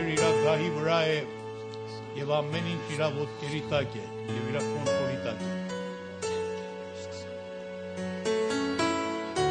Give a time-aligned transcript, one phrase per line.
[0.00, 1.16] Տեր իր գահի վրա է
[2.16, 5.50] եւ ամեն ինչ իր ոտքերի տակ է եւ իր կոնտրոլի տակ է։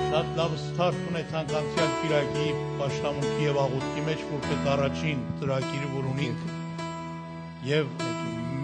[0.08, 2.48] Շատ լավ ստարտ ունեցանք անցյալ Կիրակի
[2.80, 6.42] պաշտամունքի եւ աղոթքի մեջ, որպես առաջին ծրագիրը, որ ունենք
[7.70, 7.94] եւ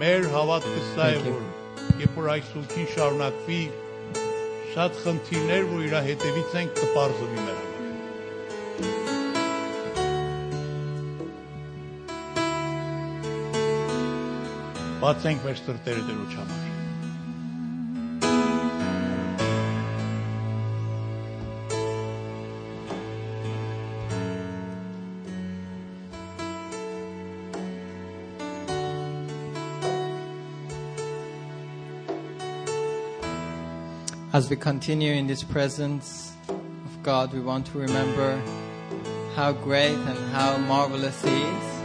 [0.02, 1.40] մեր հավատքը սա է, որ
[2.02, 3.62] երբ որ այս ուղին շարունակվի,
[4.74, 7.75] շատ խնդիրներ, որ իր հետևից են կպարզվի մեր համար։
[15.06, 16.36] batzen queste arterie de luce.
[34.32, 38.42] As we continue in this presence of God, we want to remember
[39.36, 41.75] how great and how marvelous He is.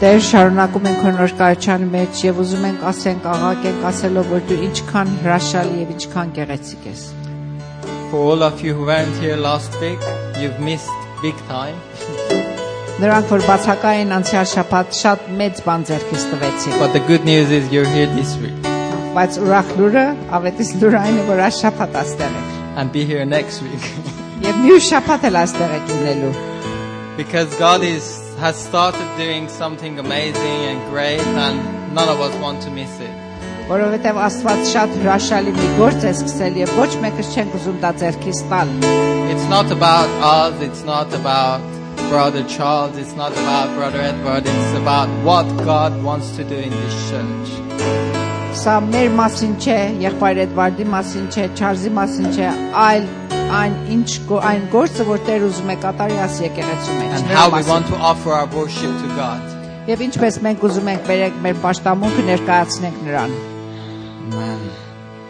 [0.00, 5.14] Տեր շարունակում ենք քո նորկայության մեջ եւ ուզում ենք ասենք աղաղենք ասելով որ դու ինչքան
[5.22, 7.04] հրաշալի եւ ինչքան գեղեցիկ ես։
[8.10, 10.00] For all of you who weren't here last week,
[10.36, 11.80] you've missed big time.
[13.00, 17.72] Նրանք որ բացակային անցյալ շաբաթ շատ մեծ բան ձեռքից տվեցին, But the good news is
[17.72, 18.72] you're here this week
[19.16, 20.04] բայց ուրախ լուրը,
[20.36, 23.86] ավետիս լուրը այն է որ այս շաբաթ աստեղ եք։ and be here next week.
[24.44, 26.32] Եվ մյուս շաբաթ էլ աստեղ եք լինելու։
[27.16, 32.62] because God is has started doing something amazing and great and none of us want
[32.62, 33.14] to miss it.
[33.66, 38.42] Որովհետև Աստված շատ հրաշալի մի գործ է սկսել եւ ոչ մեկս չենք ուզում դա ձեռքից
[38.52, 38.74] տալ։
[39.32, 41.60] It's not about us, it's not about
[42.08, 46.70] brother Charles, it's not about brother Edward, it's about what God wants to do in
[46.70, 48.19] this church.
[48.51, 52.49] Սա մեր մասին չէ, եղբայր Էդվարդի մասին չէ, Չարլզի մասին չէ,
[52.81, 53.05] այլ
[53.55, 54.09] այն ինչ
[54.49, 57.95] այն գործը, որ Տեր ուզում է կատարի աս եկեղեցու մեջ։ and how we want to
[57.95, 59.39] offer our worship to God.
[59.87, 63.33] Եվ ինչպես մենք ուզում ենք վերեք մեր պաշտամունքը ներկայացնենք նրան։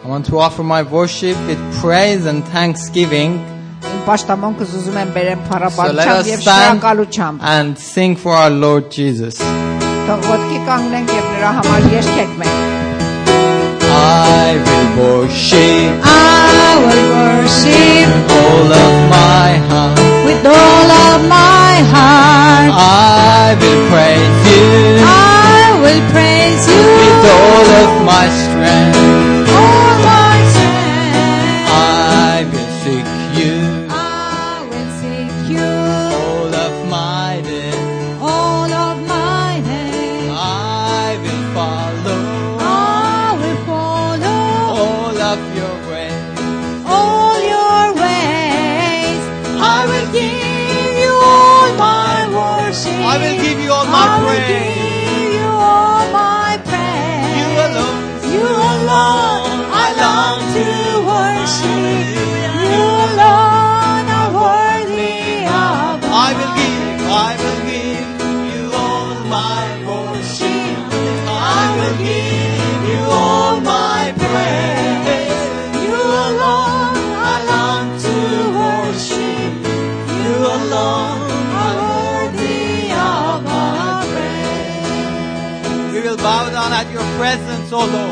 [0.02, 3.38] I want to offer my worship with praise and thanksgiving.
[3.86, 8.34] Իմ պաշտամունքը ուզում եմ բերեմ So let փառաբանությամբ us եւ stand շնորհակալությամբ։ and sing for
[8.34, 9.38] our Lord Jesus.
[10.10, 12.71] Թող ոտքի կանգնենք եւ նրա համար երգենք մենք։
[14.02, 19.98] I will worship I will worship With all of my heart.
[20.28, 22.70] with all of my heart.
[22.74, 24.68] I will praise you
[25.06, 29.21] I will praise you with all of my strength.
[87.82, 88.11] Presence,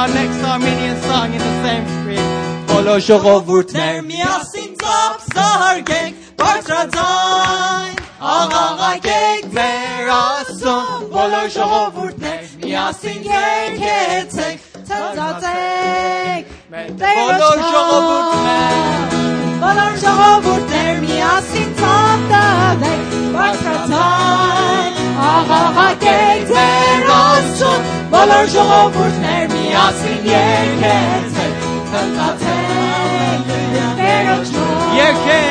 [0.00, 2.24] our next Armenian song in the same spirit.
[2.70, 8.00] Բոլոր ժողովուրդներ միասին ծափսարգենք բարձրաձայն
[8.32, 16.52] աղաղակենք մեր ասոն բոլոր ժողովուրդներ միասին երկեցեք, ցնծացեք,
[17.04, 19.16] Բոլոր ժողովուրդներ
[19.64, 27.81] Բոլոր ժողովուրդներ միասին ցամտավեք, բարձրացան, աղաղակեք Aha keter asun
[28.11, 31.45] Balar jogo burtner mi asin yerkete
[31.91, 34.65] Kantateleluya Peroçlu
[34.97, 35.41] Yerke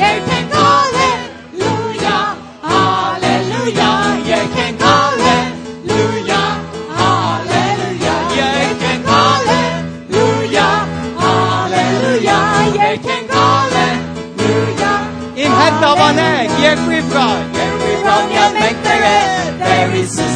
[0.00, 2.18] Yerken kaleluya
[2.62, 3.90] Haleluya
[4.30, 6.42] Yerken kaleluya
[6.98, 10.68] Haleluya Yerken kaleluya
[11.22, 12.38] Haleluya
[12.78, 14.92] Yerken kaleluya
[15.36, 17.28] İmhet davanek Yerkuyfra
[17.58, 17.73] Yerkuyfra
[18.14, 19.16] Ronie Mektere,
[19.58, 20.34] der Isus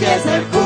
[0.00, 0.59] pies del cuerpo.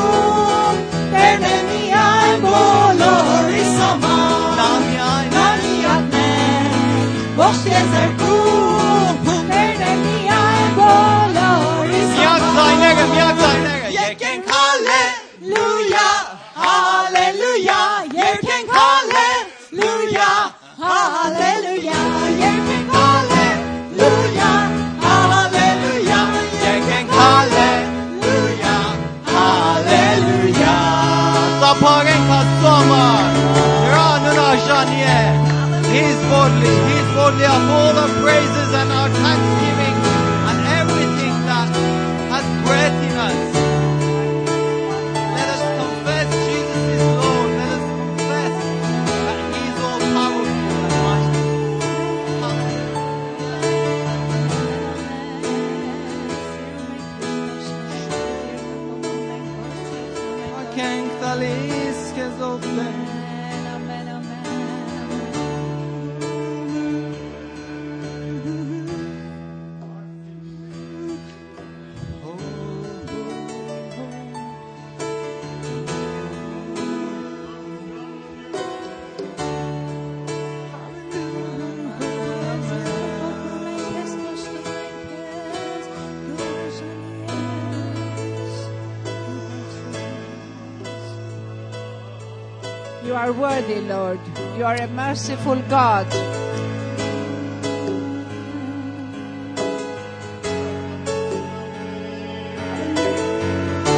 [95.27, 96.07] Merciful God.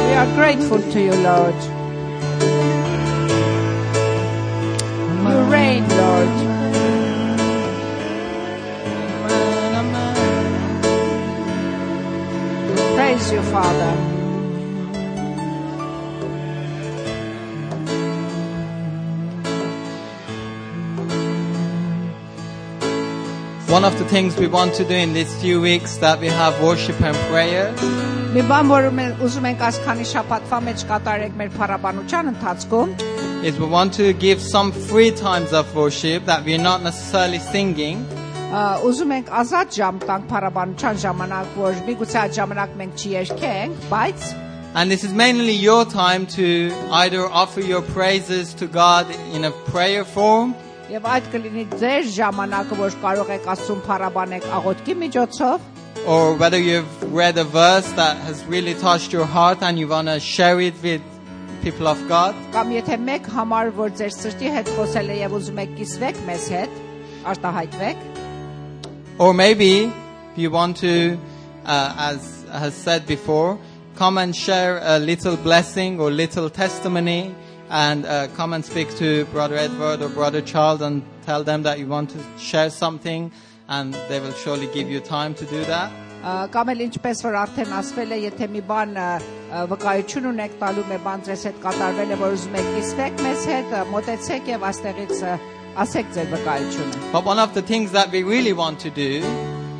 [0.05, 1.55] We are grateful to you, Lord.
[5.27, 6.33] You reign, Lord.
[12.95, 14.06] Praise you, Father.
[23.68, 26.60] One of the things we want to do in these few weeks that we have
[26.62, 27.72] worship and prayer
[28.32, 32.94] Մի բան, որ մենք ուզում ենք այսքանի շաբաթվա մեջ կատարենք մեր փառաբանության ընթացքում,
[33.44, 38.00] is we want to give some free times of worship that we're not necessarily singing,
[38.48, 44.32] ա, ուզում ենք ազատ ժամ տանք փառաբանության ժամանակ, որ միգուցե այդ ժամանակ մենք չերկենք, բայց
[44.74, 46.72] and this is mainly your time to
[47.04, 50.54] either offer your praises to God in a prayer form
[50.92, 55.68] եւ այդ կլինի ձեր ժամանակը, որ կարող եք Աստծուն փառաբանեք աղոթքի միջոցով,
[56.06, 60.08] or whether you've read a verse that has really touched your heart and you want
[60.08, 61.00] to share it with
[61.62, 65.60] people of God, կամ եթե մեկ համար, որ ձեր սրտի հետ խոսել է եւ ուզում
[65.64, 66.80] եք կիսվեք մեզ հետ,
[67.32, 68.06] արտահայտվեք,
[69.18, 69.92] or maybe
[70.36, 71.18] you want to,
[71.64, 73.58] uh, as has said before,
[73.94, 77.34] come and share a little blessing or little testimony
[77.70, 81.78] and uh, come and speak to Brother Edward or Brother Charles and tell them that
[81.78, 83.32] you want to share something,
[83.68, 85.90] and they will surely give you time to do that.
[86.22, 90.52] Ա, Կամ էլ ինչպես որ արդեն ասվել է, եթե մի բան ա, ա, վկայություն ունեք
[90.60, 94.50] տալու մի բան ձեզ հետ կատարվել է, որ ուզում եք կիսվեք մեզ հետ, ա, մոտեցեք
[94.52, 95.32] եւ աստեղից ա,
[95.82, 99.10] ասեք ձեր վկայությունը։ But one of the things that we really want to do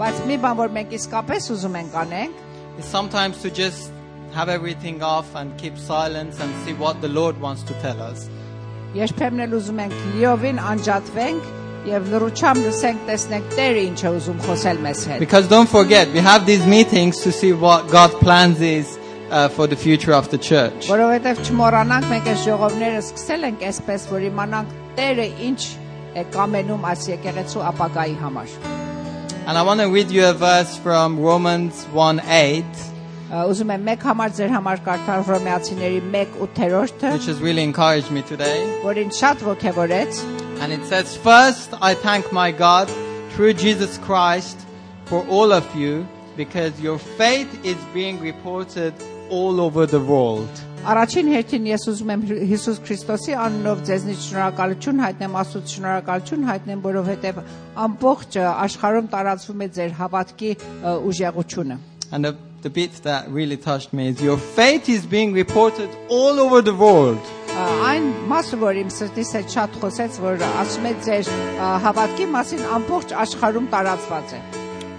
[0.03, 2.39] Բայց մի բան որ մենք իսկապես ուզում ենք անենք,
[2.81, 3.93] is sometimes to just
[4.35, 8.29] have everything off and keep silence and see what the Lord wants to tell us.
[8.97, 11.45] երբեմն էլ ուզում ենք լիովին անջատվենք
[11.89, 16.21] եւ լրուչամ լսենք տեսնենք Տերը ինչ է ուզում խոսել մեզ հետ։ Because don't forget, we
[16.21, 18.99] have these meetings to see what God's plans is
[19.31, 20.89] uh, for the future of the church.
[20.93, 25.61] Որովհետև չմոռանանք մենք այս ժողովները սկսել ենք այսպես, որ իմանանք Տերը ինչ
[26.21, 28.57] է կամենում այս եկեղեցու ապագայի համար։
[29.49, 32.96] And I want to read you a verse from Romans 1 8, Ա,
[33.33, 38.59] Ուզում եմ մեկ համար ձեր համար կարդալ Հռոմեացիների 1:8-ը, which has really encouraged me today.
[38.85, 40.13] որ ինձ շատ ողջևորեց։
[40.61, 42.89] And it says, First, I thank my God
[43.35, 44.59] through Jesus Christ
[45.07, 48.93] for all of you because your faith is being reported
[49.31, 50.49] all over the world.
[50.85, 56.81] Առաջին հերթին ես ուզում եմ Հր- Հիսուս Քրիստոսի անունով ձեզնից շնորհակալություն հայտնեմ, Աստծո շնորհակալություն հայտնեմ,
[56.87, 57.39] որովհետև
[57.87, 61.77] ամբողջ ը, աշխարհում տարածվում է ձեր հավատքի ը, ուժեղությունը։
[62.13, 62.33] And the,
[62.67, 66.75] the bit that really touched me is, Your faith is being reported all over the
[66.75, 67.19] world.
[67.53, 72.27] Ա, Այն մասը, որ իմ սրտից է շատ խոսեց, որ ասում է ձեր ը, հավատքի
[72.37, 74.41] մասին ամբողջ աշխարհում տարածված է։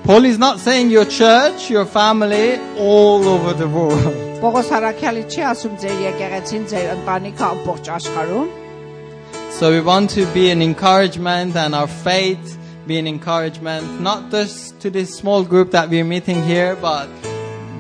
[0.04, 4.14] Paul is not saying your church, your family, all over the world.
[4.44, 8.50] Պողոս Հարաքյալի չի ասում ձեր եկեղեցին, ձեր ընտանիքը ամբողջ աշխարհում։
[9.58, 14.80] So we want to be an encouragement and our faith be an encouragement, not just
[14.82, 17.08] to this small group that we're meeting here, but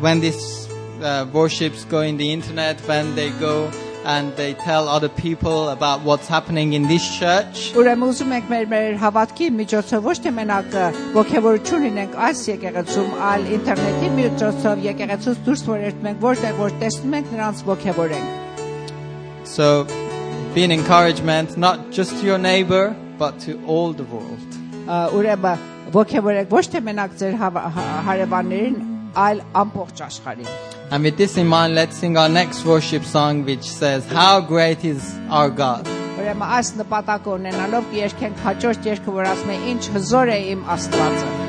[0.01, 0.67] when these
[1.01, 3.69] uh, worships go in the internet, when they go
[4.05, 7.71] and they tell other people about what's happening in this church.
[7.79, 13.13] Ուրեմն ուզում ենք մեր մեր հավատքի միջոցով ոչ թե մենակ ը, ողջավորություն լինենք այս եկեղեցում,
[13.31, 18.27] այլ ինտերնետի միջոցով եկեղեցուց դուրս որ երթմենք, որտեղ որ տեսնում ենք նրանց ողջավորենք։
[19.45, 19.87] So
[20.53, 24.49] be an encouragement, not just to your neighbor, but to all the world.
[24.87, 25.63] Ա, Ուրեմն
[25.95, 28.77] ողջավորեք ոչ թե մենակ ձեր հավ- հա- հարևաններին,
[29.24, 30.50] Այլ ամբողջ աշխարհին։
[30.90, 34.84] And with this in mind, let's sing our next worship song, which says, How great
[34.84, 35.90] is our God.
[36.18, 41.48] Ուրեմն այս նպատակը ունենալով կերկենք հաջորդ երգը, որ ասում է ինչ հզոր է իմ Աստվածը։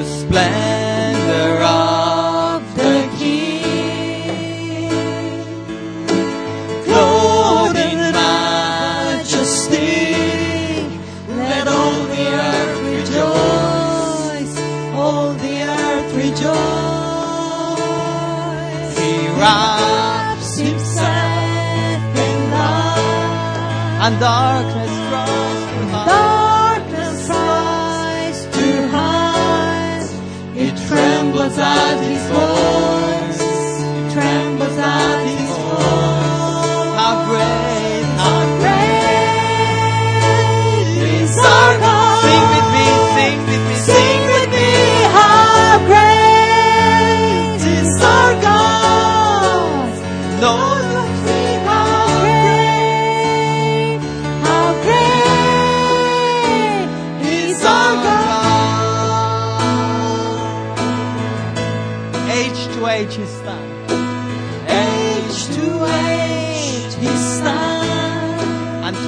[0.00, 0.79] the splendor
[24.10, 26.06] and darkness draws to hide.
[26.06, 30.08] Darkness rise to hide.
[30.56, 32.99] It trembles at his voice.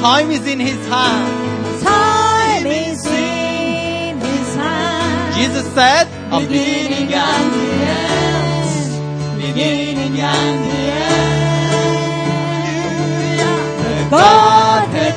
[0.03, 1.81] Time is in his hand.
[1.81, 5.35] Time is in his hand.
[5.37, 7.69] Jesus said, I'm beginning and the
[8.03, 8.71] end.
[9.41, 11.23] Beginning and the end.
[13.85, 15.17] The Godhead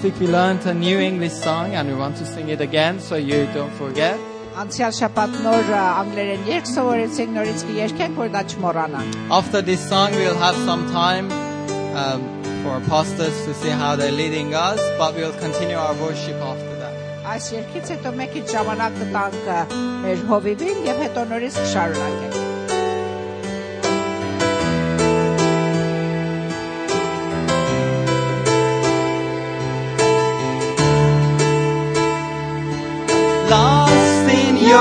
[0.00, 2.98] Last week we learned a new English song and we want to sing it again
[2.98, 4.16] so you don't forget.
[4.62, 10.16] Անցյալ շաբաթ նոր ա, անգլերեն երգ սովորեցինք, նորից կերկենք, որ դա չմոռանանք։ After this song,
[10.16, 11.28] we'll have some time
[12.04, 12.24] um,
[12.62, 16.96] for pastors to see how they're leading us, but we'll continue our worship after that.
[17.36, 19.62] Այս երգից հետո մեկ քիչ ժամանակ կտանք ը,
[20.08, 22.39] մեր հովիվին եւ հետո նորից կշարունակենք։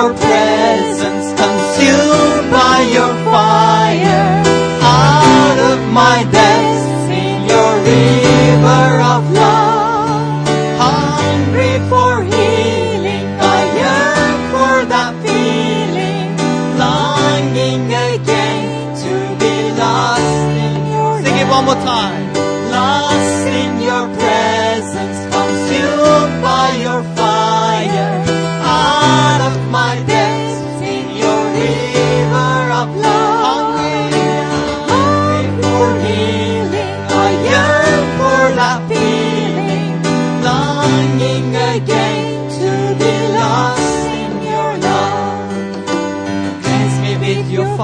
[0.00, 4.42] your presence, consumed by your fire.
[4.80, 9.09] Out of my depths, in your river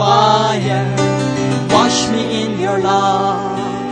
[0.07, 0.87] fire,
[1.75, 3.91] wash me in your love.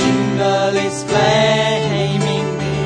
[0.00, 2.76] Kindle is flaming me.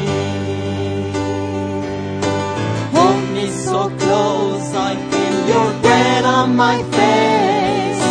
[2.96, 8.06] Hold me so close, I feel your breath on my face.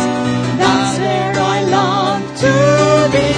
[0.60, 2.54] That's where I long to
[3.14, 3.30] be.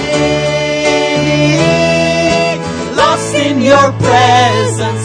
[3.01, 5.03] Lost in your presence,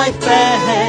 [0.00, 0.79] my face.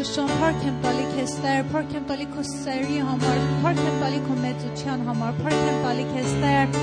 [0.00, 3.40] Ով Տեր Հիսուս ջան, փառք եմ տալի քեզ Տեր, փառք եմ տալի քո սերի համար,
[3.64, 6.78] փառք եմ տալի քո մեծության համար, փառք եմ տալի քեզ Տեր,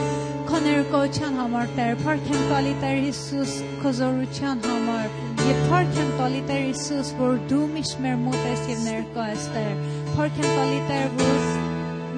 [0.51, 6.13] քո ներկայության համար Տեր, փառք եմ տալի Տեր Հիսուս քո զորության համար, եւ փառք եմ
[6.21, 9.81] տալի Տեր Հիսուս, որ դու միշտ մեր մոտ ես եւ ներկա ես Տեր,
[10.13, 11.49] փառք եմ տալի Տեր, որ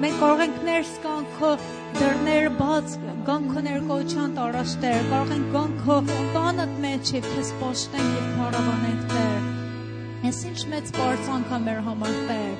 [0.04, 1.54] մենք կարող ենք ներս գան քո
[1.96, 2.98] դռները բաց
[3.30, 6.00] գան քո ներկայության տարած Տեր, կարող ենք գան քո
[6.36, 9.39] տանդ մեջ եւ քեզ պաշտենք եւ փառաբանենք Տեր։
[10.30, 12.50] Ես ինչ մեծ բարձանք է մեր համար Տեր,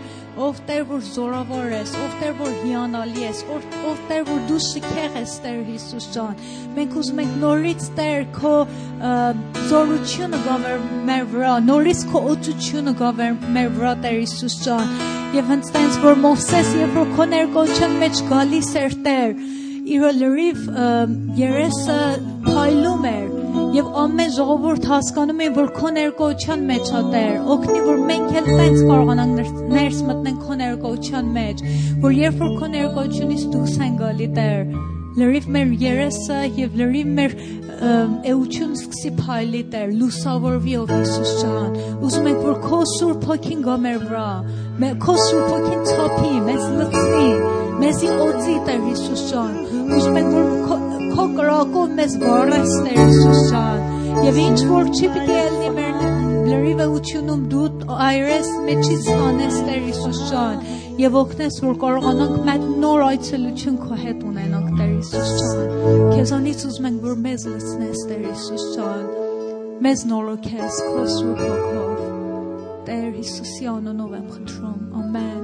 [0.42, 4.58] ով Տեր որ զորավոր ես, ով Տեր որ հիանալի ես, ով ով Տեր որ դու
[4.64, 6.40] շքեղ ես Տեր Հիսուս ջան։
[6.80, 8.54] Մենք ուզում ենք նորից Տեր քո
[9.70, 10.56] զորությունը գա
[11.10, 14.94] մեր վրա, նորից քո օծությունը գա մեր վրա Տեր Հիսուս ջան։
[15.38, 19.36] Եվ հենց տենց որ Մովսես երբ որ քո ներկայության մեջ գալիս էր Տեր,
[19.94, 20.66] իր լրիվ
[21.38, 22.00] երեսը
[22.50, 23.39] փայլում էր
[23.74, 28.48] Եվ ամեն ժողովուրդ հասկանում են, որ քո ներկայության մեջ է Տեր, օգնի որ մենք էլ
[28.60, 31.62] տենց կարողանանք ներ- ներս մտնենք քո ներկայության մեջ,
[32.04, 34.60] որ երբ որ քո ներկայությունից դուրս են գալի Տեր,
[35.20, 37.32] լրիվ մեր երեսը եւ լրիվ մեր
[37.80, 37.92] ը,
[38.30, 43.76] էությունը սկսի փայլի Տեր, լուսավորվի ով Հիսուս ջան։ Ուզում ենք որ քո սուրբ հոգին գա
[43.86, 44.28] մեր վրա,
[44.80, 47.30] մեր քո սուրբ հոգին ցապի, մեզ լցնի,
[47.80, 49.54] մեզի օծի Տեր Հիսուս ջան։
[49.96, 50.59] Ուզում ենք որ
[51.19, 53.79] քո քո կրակով մեզ վառես Տեր Հիսուս ջան։
[54.25, 55.95] Եվ ինչ որ չի պիտի ելնի մեր
[56.45, 57.65] լրիվությունում դու
[58.05, 60.57] այրես մեջից անես Տեր Հիսուս ջան
[61.01, 65.67] եւ օգնես որ կարողանանք մեծ նոր այցելություն քո հետ ունենանք Տեր Հիսուս ջան։
[66.15, 69.05] Քեզանից ուզում ենք որ մեզ լցնես Տեր Հիսուս ջան։
[69.85, 72.03] Մեզ նորոգես քո սուրբ հոգով։
[72.87, 75.43] Տեր Հիսուսի անունով եմ խնդրում։ Ամեն։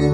[0.00, 0.13] In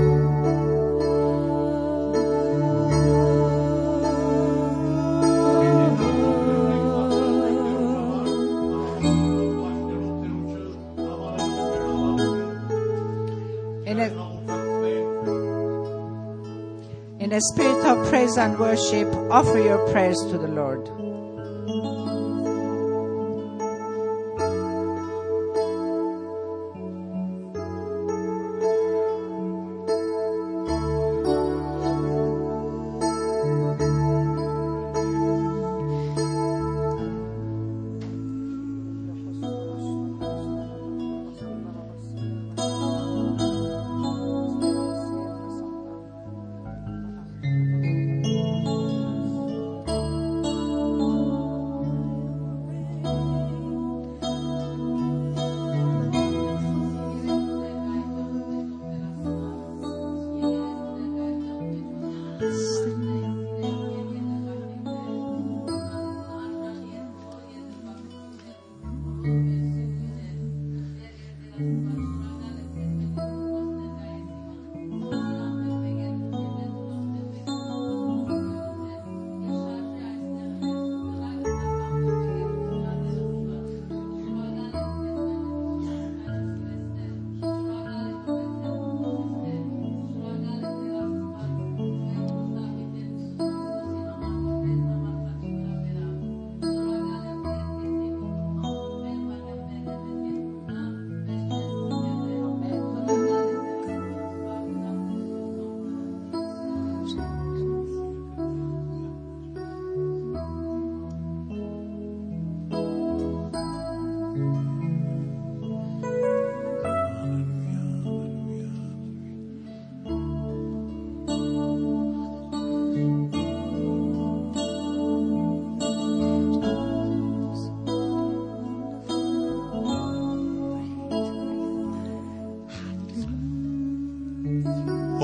[17.32, 21.11] In a spirit of praise and worship, offer your prayers to the Lord.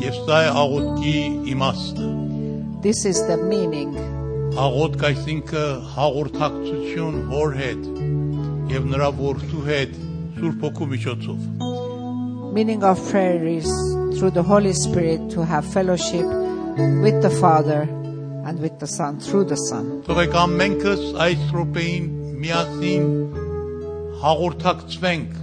[0.00, 1.16] Եվ սա է աղոթքի
[1.52, 2.08] իմաստը
[2.84, 3.90] This is the meaning.
[4.60, 7.82] աղոթք այսինքն հաղորդակցություն հոր հետ
[8.74, 9.92] եւ նրա որդու հետ
[10.38, 11.38] Սուրբ Հոգու միջոցով
[12.56, 13.68] Meaning of prayer is
[14.18, 16.26] through the Holy Spirit to have fellowship
[17.04, 17.82] with the Father
[18.48, 20.00] and with the Son, through the Son.
[20.08, 22.08] Թողեք ամենքս այս րոպեին
[22.42, 23.06] միասին
[24.24, 25.36] հաղորդակցվենք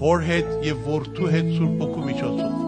[0.00, 2.65] հոր հետ եւ որդու հետ Սուրբ Հոգու միջոցով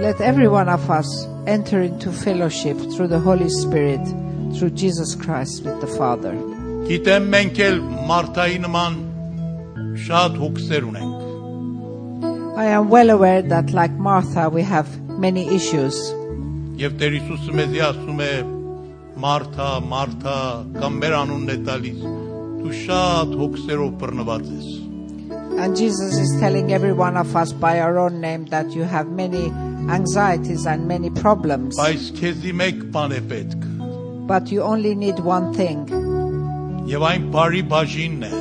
[0.00, 1.08] Let every one of us
[1.46, 4.04] enter into fellowship through the Holy Spirit,
[4.58, 6.34] through Jesus Christ with the Father.
[6.84, 8.98] Գիտեմ մենք էլ Մարտայի նման
[10.06, 11.14] շատ հոգսեր ունենք
[12.56, 14.86] I am well aware that, like Martha, we have
[15.18, 15.96] many issues.
[16.78, 18.28] Եվ Տեր Հիսուսը մեզի ասում է
[19.24, 20.36] Մարթա, Մարթա,
[20.76, 21.98] կամ մեր անունն է տալիս։
[22.60, 24.68] Դու շատ հոգսերով բռնված ես։
[25.64, 29.08] And Jesus is telling every one of us by our own name that you have
[29.08, 29.50] many
[29.90, 33.70] anxieties and many problems, Բայց քեզի մեկ բան է պետք։
[34.26, 35.84] but you only need one thing,
[36.88, 38.32] Եվ այն բարի բաժինն է։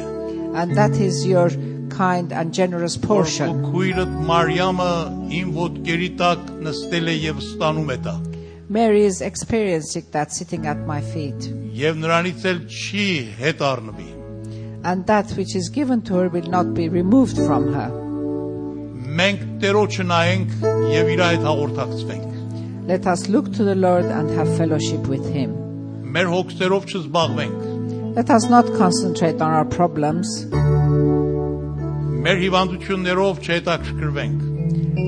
[0.61, 1.49] and that is your
[1.89, 3.49] kind and generous Որ portion.
[3.63, 4.91] քո քույրդ Մարիամը
[5.39, 8.15] իմ ոտքերի տակ նստել է եւ ստանում է դա։
[8.69, 11.39] Mary is experiencing that sitting at my feet.
[11.83, 13.07] Եվ նրանից էլ չի
[13.39, 14.09] հետ առնվի։
[14.85, 17.91] And that which is given to her will not be removed from her.
[19.17, 20.53] Մենք Տերոջը նայենք
[20.93, 22.29] եւ իր հետ հաղորդակցվենք։
[22.87, 25.53] Let us look to the Lord and have fellowship with Him.
[26.15, 27.59] Մեր հոգսերով չզբաղվենք։
[28.17, 30.29] Let us not concentrate on our problems.
[32.23, 34.49] Մեր հիվանդություններով չհետաքրքրվենք։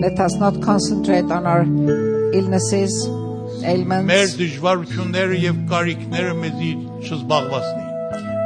[0.06, 1.64] Let us not concentrate on our
[2.34, 2.94] illnesses.
[3.66, 7.86] մեր ailments, դժվարությունները եւ կարիքները մեզի չզբաղվածնի։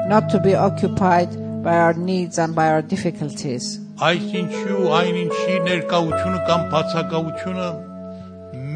[0.09, 1.29] not to be occupied
[1.63, 3.79] by our needs and by our difficulties.
[4.09, 7.69] Այսինչու այն ինչի ներկայությունը կամ բացակայությունը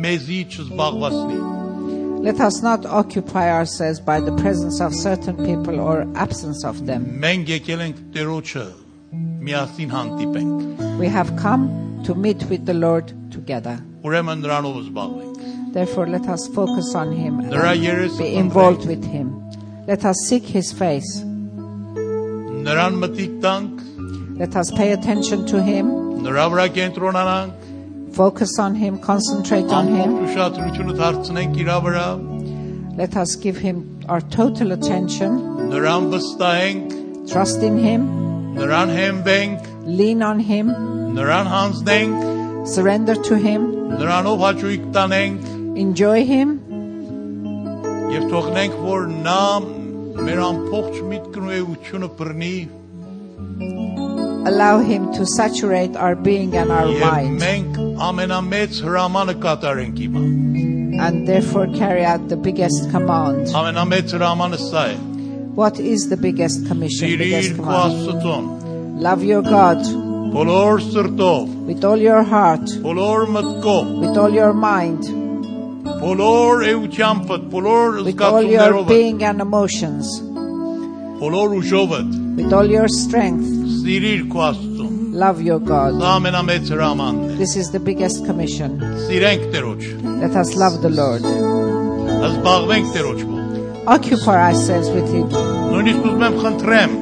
[0.04, 1.42] մեզի չզբաղվածնի։
[2.24, 7.04] Let us not occupy ourselves by the presence of certain people or absence of them.
[7.24, 8.66] Մենք եկել ենք Տերոջը
[9.48, 11.68] միասին հանդիպենք։ We have come
[12.06, 13.76] to meet with the Lord together.
[14.04, 15.34] Ուրեմն նրանով զբաղվենք։
[15.74, 19.32] Therefore, let us focus on Him Նրա and երեսը be involved with Him.
[19.88, 21.12] Let us seek His face.
[22.64, 23.80] Նրան մտիկ տանք,
[24.38, 25.86] Let us pay attention to Him,
[26.26, 27.52] նրա վրա կենտրոնանանք,
[28.18, 30.10] focus on Him, concentrate on Him.
[30.18, 32.08] ամբողջ ուշադրությունը դարձնենք իր վրա,
[32.98, 33.78] Let us give Him
[34.08, 35.32] our total attention,
[35.74, 36.90] նրան վստահենք,
[37.32, 38.02] trust in Him,
[38.58, 40.70] նրան հենվենք, lean on Him,
[41.18, 43.66] նրան հանձնենք, surrender to Him,
[43.98, 45.50] նրանով հաճույք տանենք
[45.86, 46.60] enjoy Him,
[48.14, 49.42] եւ թողնենք, որ նա
[50.22, 52.56] մեր ամբողջ միտքն ու էությունը բռնի
[54.47, 57.41] allow Him to saturate our being and our mind.
[61.01, 63.49] And therefore carry out the biggest command.
[65.55, 67.09] What is the biggest commission?
[67.19, 68.05] Biggest command?
[69.01, 69.79] Love your God.
[71.67, 72.69] With all your heart.
[72.83, 75.05] With all your mind.
[76.01, 76.63] With all
[78.43, 80.21] your being and emotions.
[82.37, 83.58] With all your strength.
[83.88, 84.92] սիրիր քո Աստծուն։
[85.24, 86.00] Love your God.
[86.02, 88.80] Դա ամենամեծ հրամանն է։ This is the biggest commission.
[89.06, 89.84] Սիրենք Տերոջ։
[90.24, 91.24] Let us love the Lord.
[92.30, 95.28] Զբաղվենք Տերոջ մոտ։ Occupy ourselves with Him.
[95.74, 96.94] Նույնիսկ ուզում եմ խնդրեմ,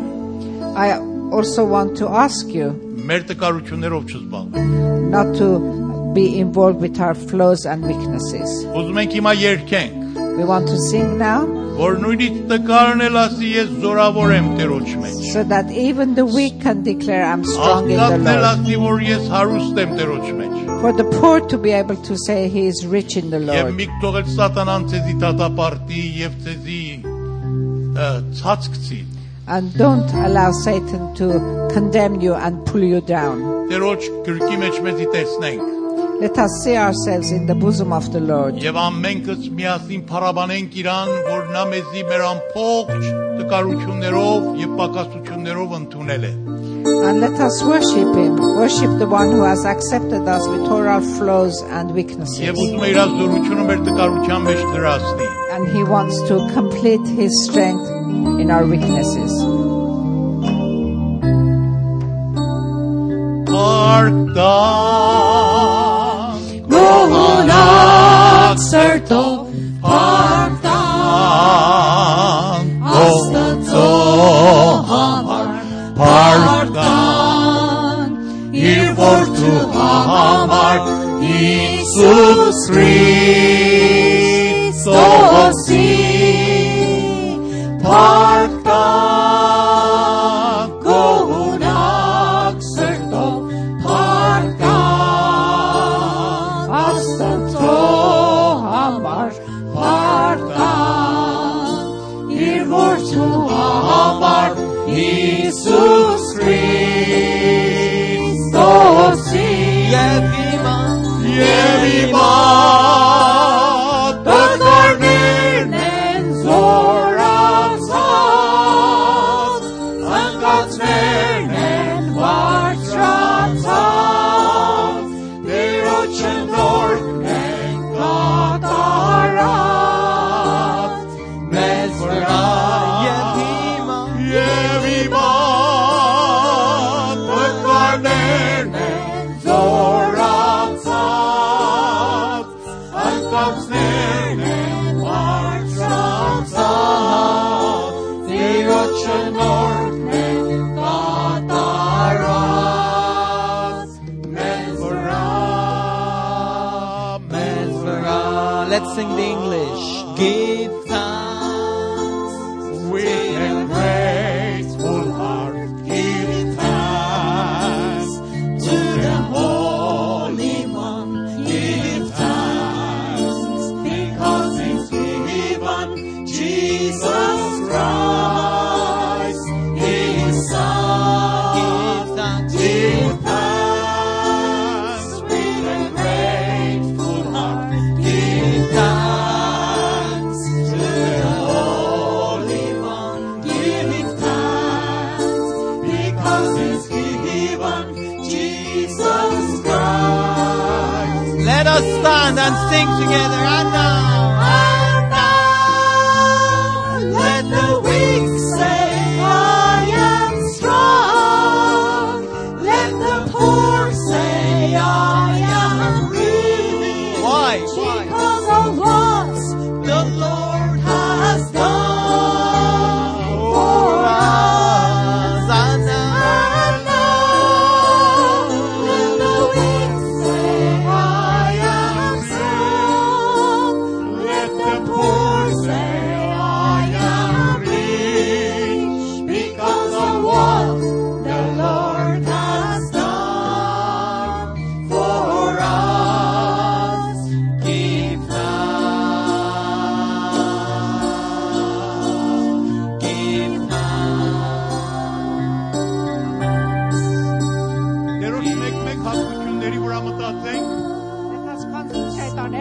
[0.75, 0.87] I
[1.35, 2.71] also want to ask you
[3.07, 5.47] մեր տկարություններով չզբաղվենք։ not to
[6.15, 8.49] be involved with our flaws and weaknesses.
[8.75, 9.97] Ուզում ենք հիմա երգենք,
[10.37, 11.43] We want to sing now
[11.81, 16.59] որ նույնիսկ տկարն էլ ասի ես զորավոր եմ Տերոջ մեջ։ so that even the weak
[16.61, 18.49] can declare I'm strong in the Աղքատն էլ Lord.
[18.51, 22.47] ասի, որ ես հարուստ եմ Տերոջ մեջ։ For the poor to be able to say
[22.49, 23.75] He is rich in the Եվ Lord.
[23.79, 28.09] մի թողել սատանան ցեզի դատապարտի եւ ցեզի ը,
[28.41, 29.01] ցածկցի։
[29.47, 31.27] And don't allow Satan to
[31.73, 33.41] condemn you and pull you down.
[33.71, 35.74] Տերոջ գրքի մեջ մեզի տեսնենք
[36.21, 38.55] Let us see ourselves in the bosom of the Lord.
[38.61, 43.07] եւ ամենքս միասին փառաբանենք Իրան, որ նա մեզի մեր ամբողջ
[43.39, 46.33] տկարություններով եւ պակասություններով ընդունել է։
[47.09, 48.37] And let us worship Him.
[48.37, 52.39] Worship the one who has accepted us with all our flaws and weaknesses.
[52.45, 55.27] Եվ ուզում է իր զորությունը մեր տկարության մեջ դրասնի։
[55.57, 57.89] And He wants to complete His strength
[58.41, 59.33] in our weaknesses.
[64.41, 65.84] Արտան
[67.46, 69.22] not certo
[69.80, 70.66] partam
[73.06, 73.86] ostato
[74.88, 75.48] amar
[76.00, 76.88] partam
[78.52, 80.78] ir fortu amar
[81.22, 83.96] Iisus Christos
[85.66, 85.88] si
[87.82, 88.35] partam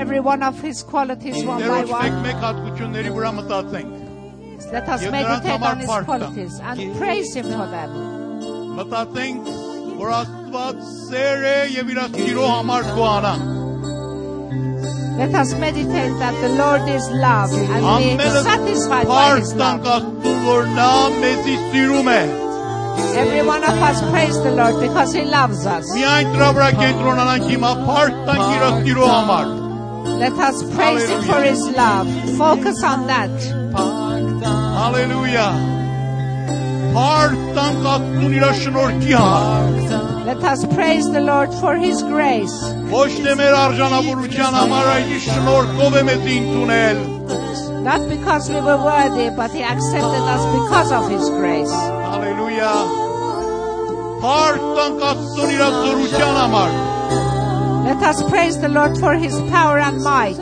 [0.05, 2.23] every one of His qualities one by one.
[4.71, 7.89] Let us meditate on His qualities and praise Him for them.
[15.17, 19.81] Let us meditate that the Lord is love and be satisfied by His love.
[23.15, 25.85] Every one of us praise the Lord because He loves us.
[30.04, 31.40] Միայն դրա վրա կենտրոնանանք հիմա փառք տանք իր սիրո համար։ Let us praise him for
[31.42, 32.08] his love.
[32.36, 33.34] Focus on that.
[34.80, 35.46] Հալելույա։
[36.94, 42.56] Փառք տանք Աստծուն իր շնորհքի համար։ Let us praise the Lord for his grace.
[42.90, 47.02] Ոչ թե մեր արժանավորության համար, այլ իր շնորհքով է մեզ ընդունել։
[47.80, 51.72] Not because we were worthy, but he accepted us because of his grace.
[52.12, 52.72] Հալելույա։
[54.20, 56.93] Փառք տանք Աստծուն իր զորության համար։
[57.85, 60.37] Let us praise the Lord for his power and might.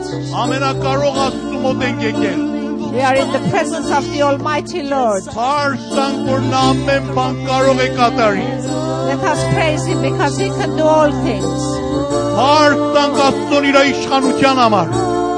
[2.94, 5.22] We are in the presence of the Almighty Lord.
[9.08, 11.60] Let us praise him because he can do all things.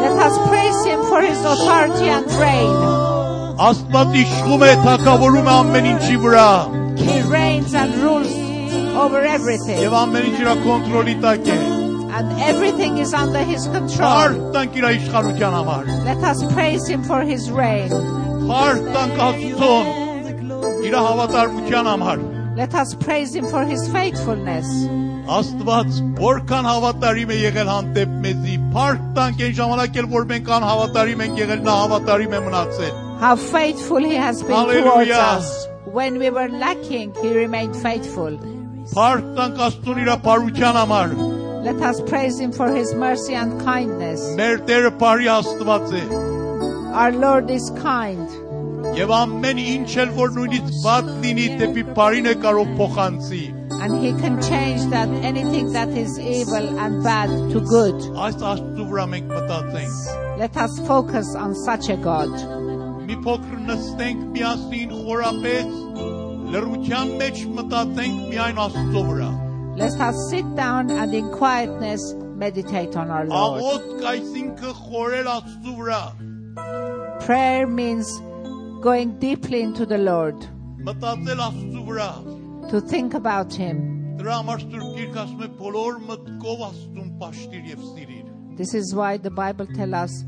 [0.02, 2.76] Let us praise him for his authority and reign.
[6.96, 8.30] He reigns and rules
[8.96, 9.78] over everything.
[12.15, 14.11] եւ ամեն ինչ իր կոնտրոլի տակ է։ And everything is under his control.
[14.11, 17.89] Փառք տանք իր իշխանության համար։ Let us praise him for his reign.
[18.47, 19.87] Փառք տանք Աստծուն
[20.87, 22.25] իր հավատարմության համար։
[22.57, 24.67] Let us praise him for his faithfulness.
[25.31, 31.21] Աստված որքան հավատարիմ է եղել հանդեպ մեզի։ Փառք տանք այն ժամանակ էլ որ մենք անհավատարիմ
[31.25, 35.21] ենք եղել, նա հավատարիմ է մնացել։ How faithful he has been towards Hallelujah.
[35.37, 35.67] us.
[35.85, 38.35] When we were lacking, he remained faithful.
[38.91, 41.34] Փառք տանք Աստծուն իր բարության համար։
[41.65, 44.21] Let us praise him for his mercy and kindness.
[44.39, 46.05] Մեր Տերը բարի Աստված է։
[46.91, 48.25] Our Lord is kind.
[48.97, 53.41] Եվ ամեն ինչ էլ որ նույնիսկ բաց լինի դեպի բարին է կարող փոխանցի։
[53.81, 57.95] And he can change that anything that is evil and bad to good.
[58.25, 62.33] Այս Աստծու վրա մենք մտածենք։ Let us focus on such a God.
[63.05, 65.79] Մի փոքր նստենք միասին խորապես
[66.57, 69.31] լրության մեջ մտածենք միայն Աստծո վրա։
[69.75, 73.61] Let us sit down and in quietness meditate on our Lord.
[73.61, 76.01] Աղոտ այսինքը խորել Աստծո վրա։
[77.25, 78.11] Prayer means
[78.81, 80.35] going deeply into the Lord,
[80.87, 82.09] Մտածել Աստծո վրա։
[82.71, 83.79] to think about him.
[84.19, 88.27] Դրա համար Սուրբ Գիրքը ասում է բոլոր մտքով Աստծուն պաշտիր եւ սիրիր։
[88.57, 90.23] This is why the Bible tells us,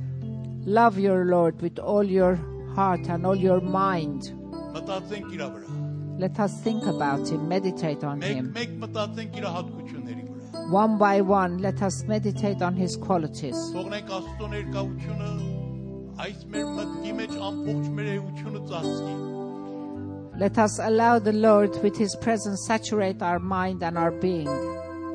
[0.66, 2.36] love your Lord with all your
[2.76, 4.32] heart and all your mind.
[4.74, 5.77] Մտածենք իր վրա։
[6.20, 8.54] Let us think about him, meditate on Մեկ him.
[8.54, 13.58] մեկ մտածենք իր հատկությունների վրա։ One by one, let us meditate on his qualities.
[13.74, 15.32] Թողնենք Աստծո ներկայությունը
[16.24, 19.16] այս մեր մտքի մեջ ամբողջ մեր էությունը ծածկի։
[20.44, 24.50] Let us allow the Lord with his presence saturate our mind and our being.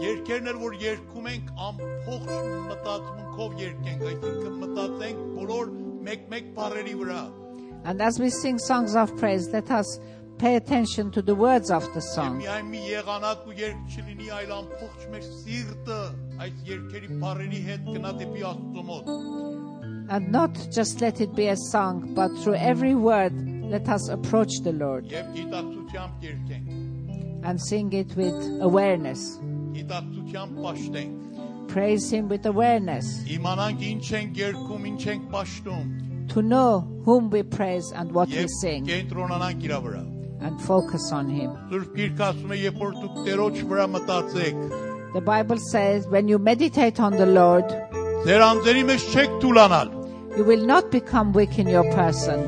[0.02, 2.28] Երկերն էլ որ երգում ենք ամբողջ
[2.68, 5.72] մտածմունքով երգենք, այսինքն մտածենք բոլոր
[6.08, 7.22] մեկ-մեկ բառերի վրա։
[7.84, 9.98] And as we sing songs of praise, let us
[10.37, 12.43] pay attention to the words of the song.
[20.09, 23.33] And not just let it be a song, but through every word,
[23.69, 25.11] let us approach the Lord
[27.43, 29.39] and sing it with awareness.
[31.67, 33.23] Praise Him with awareness.
[36.29, 38.85] To know whom we praise and what we sing
[40.43, 41.51] and focus on Him.
[45.13, 47.65] The Bible says when you meditate on the Lord,
[50.37, 52.47] you will not become weak in your person.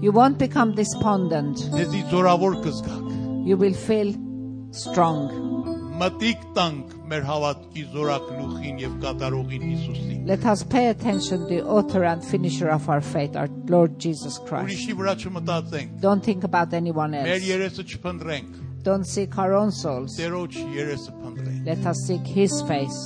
[0.00, 1.58] You won't become despondent.
[3.46, 4.14] You will feel
[4.72, 5.30] strong
[7.08, 12.88] մեր հավատքի զորակլուխին եւ կատարողին Հիսուսին։ Let us pay attention the author and finisher of
[12.88, 14.68] our faith, our Lord Jesus Christ.
[14.68, 17.28] Ուրիշի վրա չմտածենք։ Don't think about anyone else.
[17.28, 20.18] Մեր երեսը չփնտրենք։ Don't seek our own souls.
[20.20, 23.00] Տերոջ երեսը փնտրենք։ Let us seek his face.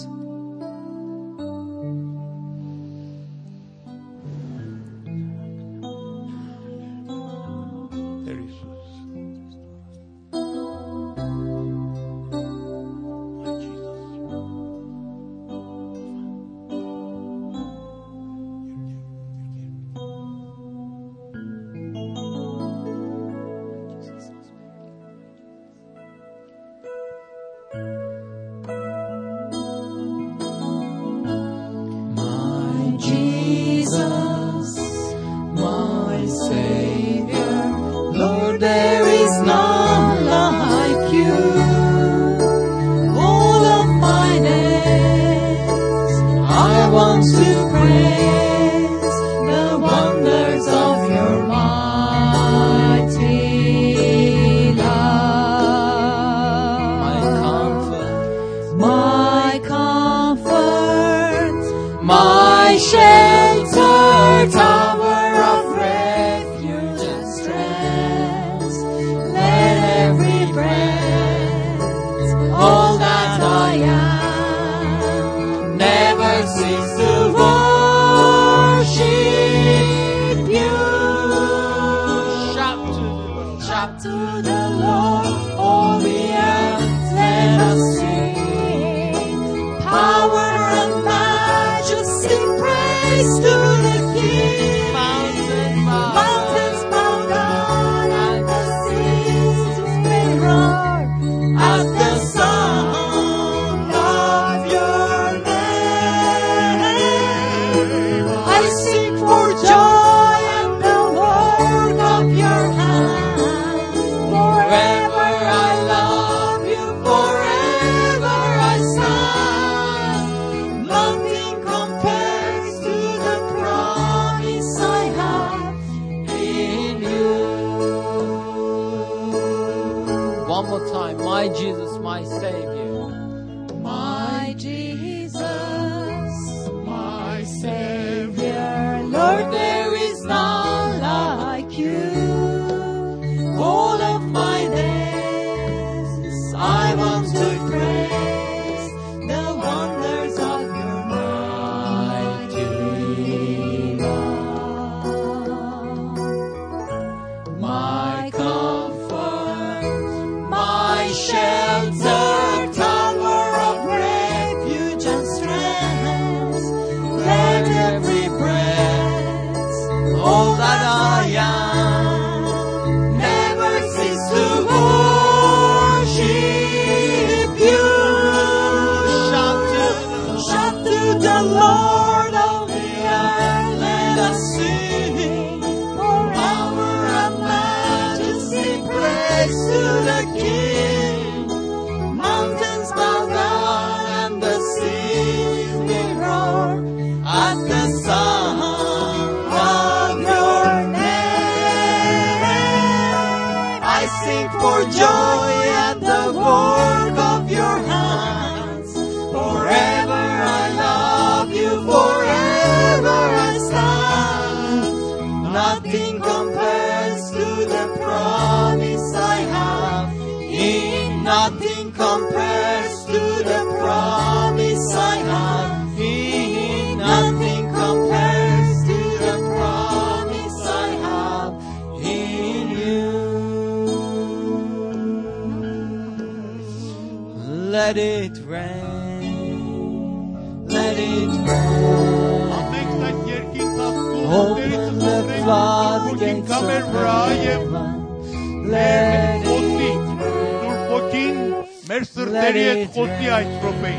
[253.82, 253.94] be.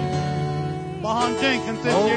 [1.02, 2.16] Bahancen kentesye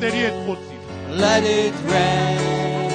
[0.00, 0.34] teriet.
[1.10, 2.92] Let it rain.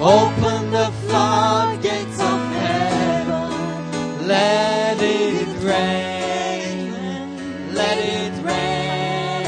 [0.00, 4.26] Open the floodgates of heaven.
[4.26, 6.92] Let it rain.
[7.74, 9.46] Let it rain.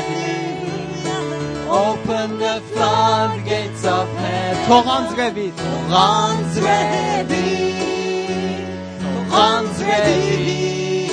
[1.68, 3.41] Open the floodgates.
[3.82, 7.24] صفحه تو غانز روی تو غانز روی
[9.00, 11.10] تو غانز روی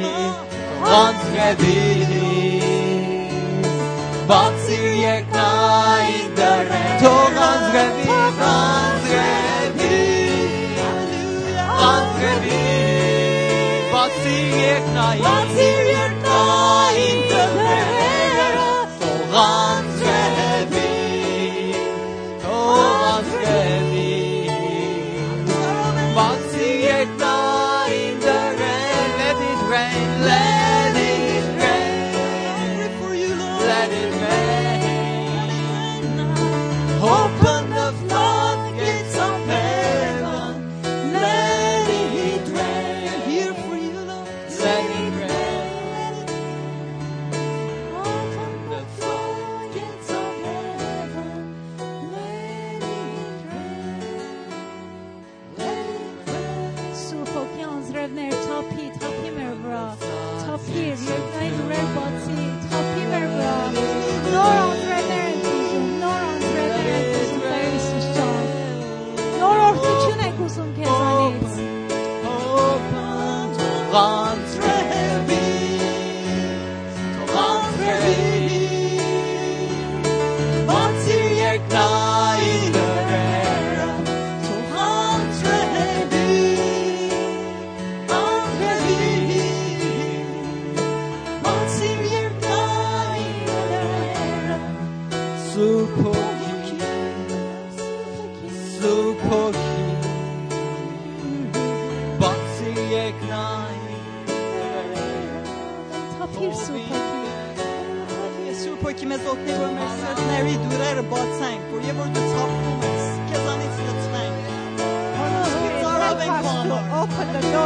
[0.00, 2.62] تو غانز روی
[4.28, 5.50] بانسی یک نا
[5.96, 7.97] اینترنیرا تو غانز روی
[14.76, 15.20] Ignite.
[15.20, 15.84] Once here,
[17.06, 18.68] in the Herrera.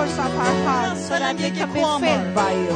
[0.03, 2.73] doors of our hearts so that they can be fed by you.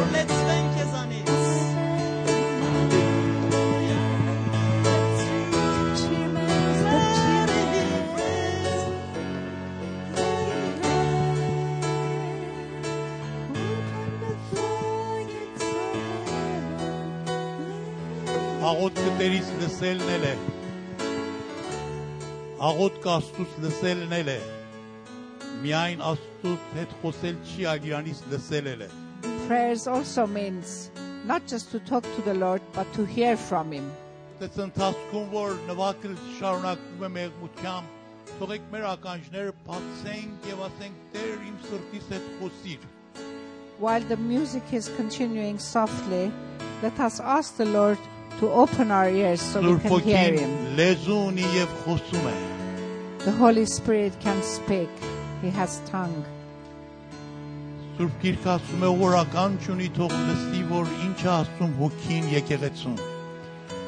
[18.69, 20.35] אחות כתריס לסל נלה.
[22.59, 24.56] אחות כסטוס לסל נלה.
[25.67, 26.03] Միայն
[26.77, 27.65] հետ խոսել չի
[29.49, 30.91] Prayers also means
[31.25, 33.91] not just to talk to the Lord but to hear from him.
[34.39, 35.57] Ընթացքում որ
[37.23, 37.31] է
[38.39, 39.53] թողեք մեր ականջները
[40.51, 42.79] եւ ասենք Տեր իմ սրտիս հետ
[43.81, 46.31] While the music is continuing softly,
[46.83, 47.99] let us ask the Lord
[48.39, 50.77] to open our ears so we can hear him.
[53.19, 55.16] The Holy Spirit can speak
[55.46, 56.24] He has tongue.
[57.98, 62.96] Սուրբ Գիրքը ասում է օրական ճունի թող լսի որ ինչ է ասում հոգին եկեղեցուն։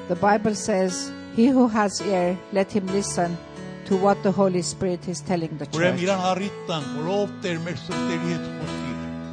[0.10, 3.38] The Bible says, He who has ear, let him listen
[3.86, 6.04] to what the Holy Spirit is telling the Ուրեմն church.
[6.06, 8.82] իրան առիթ տանք, որ ով Տեր մեր սրտերի հետ խոսիր։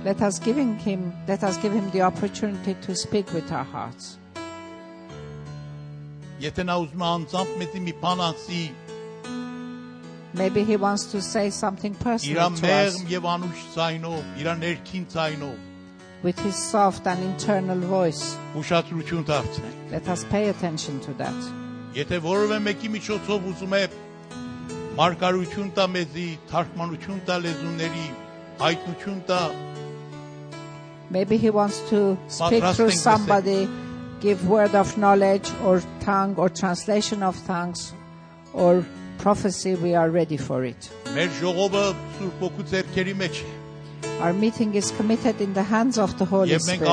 [0.05, 4.17] Let us give him, let us give him the opportunity to speak with our hearts.
[6.41, 8.63] Եթե նա ուզում է անձամբ մեծ մի բան ասի,
[10.35, 14.49] Maybe he wants to say something իր personal to us մեղմ եւ անուշ ցայնով, իր
[14.63, 15.59] ներքին ցայնով
[16.23, 18.37] with his soft and internal voice.
[18.55, 21.35] ուշադրություն դարձնենք։ Let us pay attention to that.
[21.95, 23.83] Եթե որևէ մեկի միջոցով ուզում է
[25.01, 28.07] մարգարություն տա մեզի, թարգմանություն տա լեզուների,
[28.61, 29.43] հայտնություն տա,
[31.11, 33.69] Maybe he wants to speak Պատրաստ through ենք լսել։ somebody,
[34.21, 37.93] give word of knowledge or tongue or translation of tongues
[38.55, 38.85] or
[39.18, 40.90] prophecy, we are ready for it.
[44.22, 46.88] Our meeting is committed in the hands of the Holy Spirit.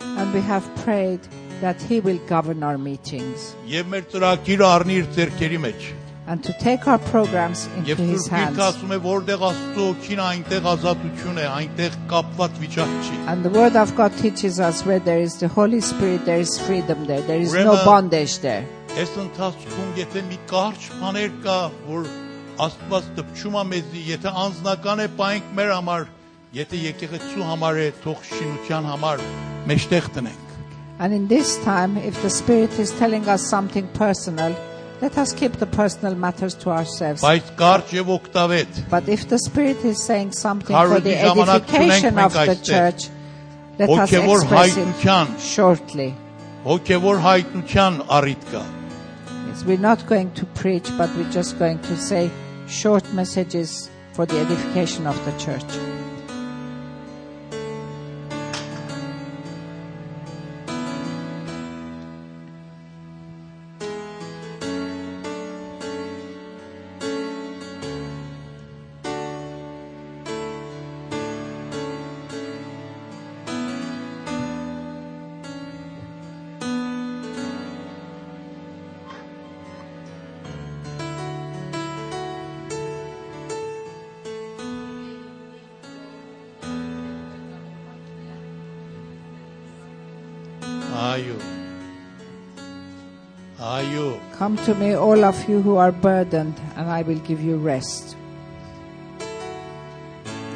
[0.00, 1.20] And we have prayed
[1.60, 3.54] that He will govern our meetings.
[6.26, 8.56] And to take our programs into His hands.
[13.28, 16.58] And the Word of God teaches us where there is the Holy Spirit, there is
[16.58, 18.64] freedom there, there is no bondage there.
[18.94, 21.54] Այս ընթացքում եթե մի կարճ բաներ կա,
[21.88, 22.04] որ
[22.62, 26.04] Աստված դպչում է մեզի, եթե անձնական է պայենք մեր համար,
[26.54, 29.24] եթե եկեղեցու համար է, թող շինության համար
[29.66, 30.52] մեջտեղ տնենք։
[31.02, 34.54] And in this time, if the Spirit is telling us something personal,
[35.02, 37.26] let us keep the personal matters to ourselves.
[37.26, 42.32] Բայց կարճ եւ օգտավետ But if the Spirit is saying something for the edification of
[42.32, 43.10] the church,
[43.76, 46.14] let us express it shortly.
[46.64, 48.64] հոգևոր հայտնության առիթ կա
[49.54, 52.28] Yes, we're not going to preach, but we're just going to say
[52.66, 55.93] short messages for the edification of the church.
[91.13, 91.37] այո
[93.59, 97.57] այո Come to me, all of you who are burdened, and I will give you
[97.57, 98.15] rest.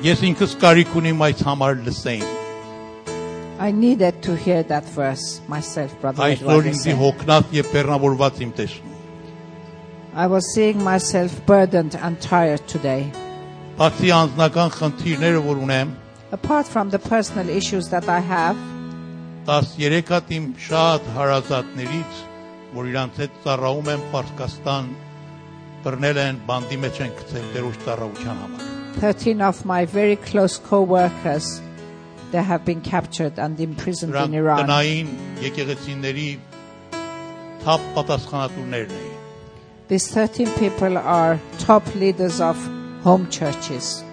[0.03, 2.31] ես ինքս կարիք ունիմ այս համար լսեին
[3.59, 6.65] I needed to hear that verse myself, Brother այսօր Edward.
[6.73, 8.89] ինձի հոգնած եւ բեռնավորված իմ տեսնում
[10.15, 13.11] I was seeing myself burdened and tired today.
[13.77, 15.93] բացի անձնական խնդիրները որ ունեմ
[16.34, 18.57] Apart from the personal issues that I have,
[19.49, 22.16] 13 հատ իմ շատ հարազատներից
[22.74, 24.88] որ իրանց հետ ծառայում են Պարսկաստան
[25.84, 28.66] բռնել են բանդի մեջ են գցել դերոշ ծառայության համար
[28.99, 31.62] 13 of my very close co-workers,
[32.32, 34.66] they have been captured and imprisoned in Iran.
[34.66, 35.14] տնային
[35.46, 36.28] եկեղեցիների
[37.64, 39.16] թափ պատասխանատուներն էին
[39.88, 42.61] These 13 people are top leaders of
[43.01, 44.05] home churches.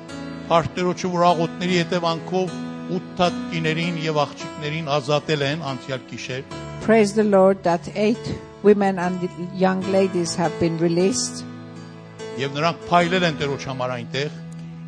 [0.47, 2.55] Պարտերոջը որ աղոտների հետևանքով
[2.89, 6.43] 8 հատ կիներին եւ աղջիկներին ազատել են անցյալ գիշեր
[6.85, 8.25] Praise the Lord that eight
[8.63, 11.43] women and young ladies have been released.
[12.37, 14.29] եւ նրանք փայլել են Տերոջ համար այնտեղ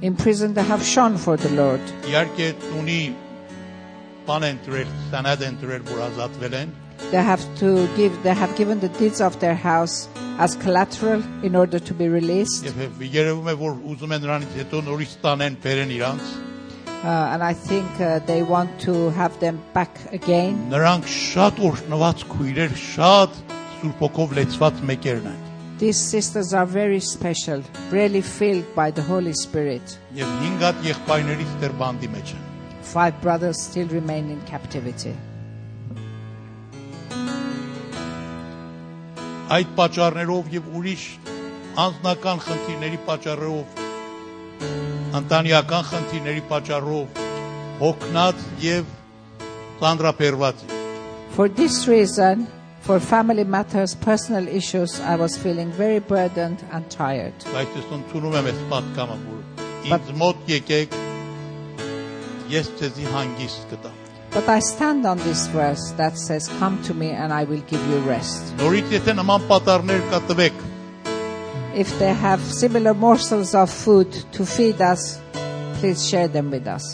[0.02, 1.82] In prison, they have shone for the Lord.
[2.12, 3.00] իհարկե տունի
[4.28, 6.76] բան են դրել սանադ են դրել որ ազատվել են
[7.12, 8.12] They have to give.
[8.24, 10.08] They have given the deeds of their house
[10.40, 12.66] as collateral in order to be released.
[12.66, 16.24] եւ երևում է որ ուզում են նրանից հետո նորից տանեն բերեն իրանց
[17.03, 20.71] Uh, and I think uh, they want to have them back again.
[20.71, 23.41] նրանք շատ օրհնված քույրեր շատ
[23.81, 25.41] սուրբ ոգով լեցված մեկերն են
[25.83, 29.83] These sisters are very special, really filled by the Holy Spirit.
[30.15, 32.45] եւ 5 հատ եղբայրներից դեռ բանդի մեջ են
[32.93, 35.15] Five brothers still remain in captivity.
[39.53, 41.03] այդ պատճառներով եւ ուրիշ
[41.83, 43.65] անձնական խնդիրների պատճառով
[45.21, 47.23] ընտանեկան խնդիրների պատճառով
[47.83, 48.85] հոգնած եւ
[49.83, 50.81] ծանրապերված եմ։
[51.37, 52.47] For this reason,
[52.83, 57.35] for family matters, personal issues, I was feeling very burdened and tired.
[57.55, 59.41] բայց ես ընդունում եմ այս պատկամը որ
[59.93, 60.97] ինձ մոտ եկեք
[62.53, 63.99] ես ձեզի հանգիստ կտամ
[64.33, 67.83] But I stand on this verse that says, Come to me and I will give
[67.91, 68.55] you rest.
[68.61, 70.63] նորից եթե նման պատառներ կա տվեք
[71.77, 75.21] If they have similar morsels of food to feed us,
[75.81, 76.85] please share them with us.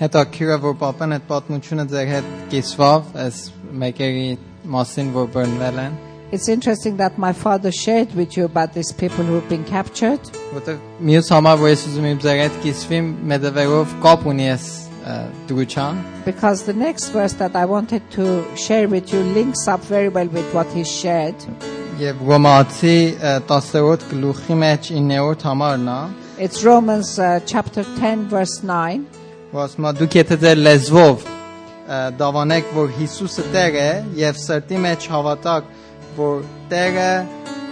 [0.00, 3.38] Հետաքրքիր է որ papan այդ պատմությունը ձեր հետ կիսվավ այս
[3.82, 4.28] մեկերի
[4.74, 5.96] մասին որ բռնվել են
[6.30, 10.20] It's interesting that my father shared with you about these people who've been captured.
[10.54, 10.76] որտեղ
[11.08, 14.66] մյուս համար որ ես ուզում եմ ձեր հետ կիսվեմ մեդվերով կապ ունի այս
[15.05, 15.15] ը,
[15.49, 18.25] դրության Because the next verse that I wanted to
[18.55, 21.35] share with you links up very well with what he shared.
[21.99, 25.99] եւ Ռոմացի ը, 10-րդ գլուխի մեջ 9-րդ համարն է
[26.45, 29.05] It's Romans uh, chapter 10, verse 9.
[29.53, 33.89] որ ասում է դուք եթե ձեր լեզվով ը, դավանեք որ Հիսուսը Տեր է
[34.23, 35.69] եւ սրտի մեջ հավատաք
[36.17, 36.41] որ
[36.73, 37.11] Տերը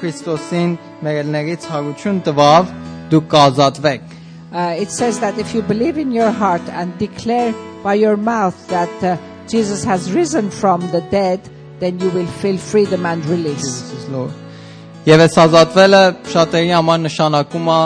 [0.01, 0.71] Քրիստոսին
[1.05, 2.71] մեր ելներից հարություն տվավ
[3.11, 4.13] դուք կազատվեք
[4.52, 7.52] Uh, it says that if you believe in your heart and declare
[7.82, 9.16] by your mouth that uh,
[9.48, 11.40] Jesus has risen from the dead,
[11.80, 13.62] then you will feel freedom and release.
[13.62, 14.32] Jesus is Lord
[15.06, 15.98] Եվ այս ազատվելը
[16.32, 17.80] շատերի համար նշանակում է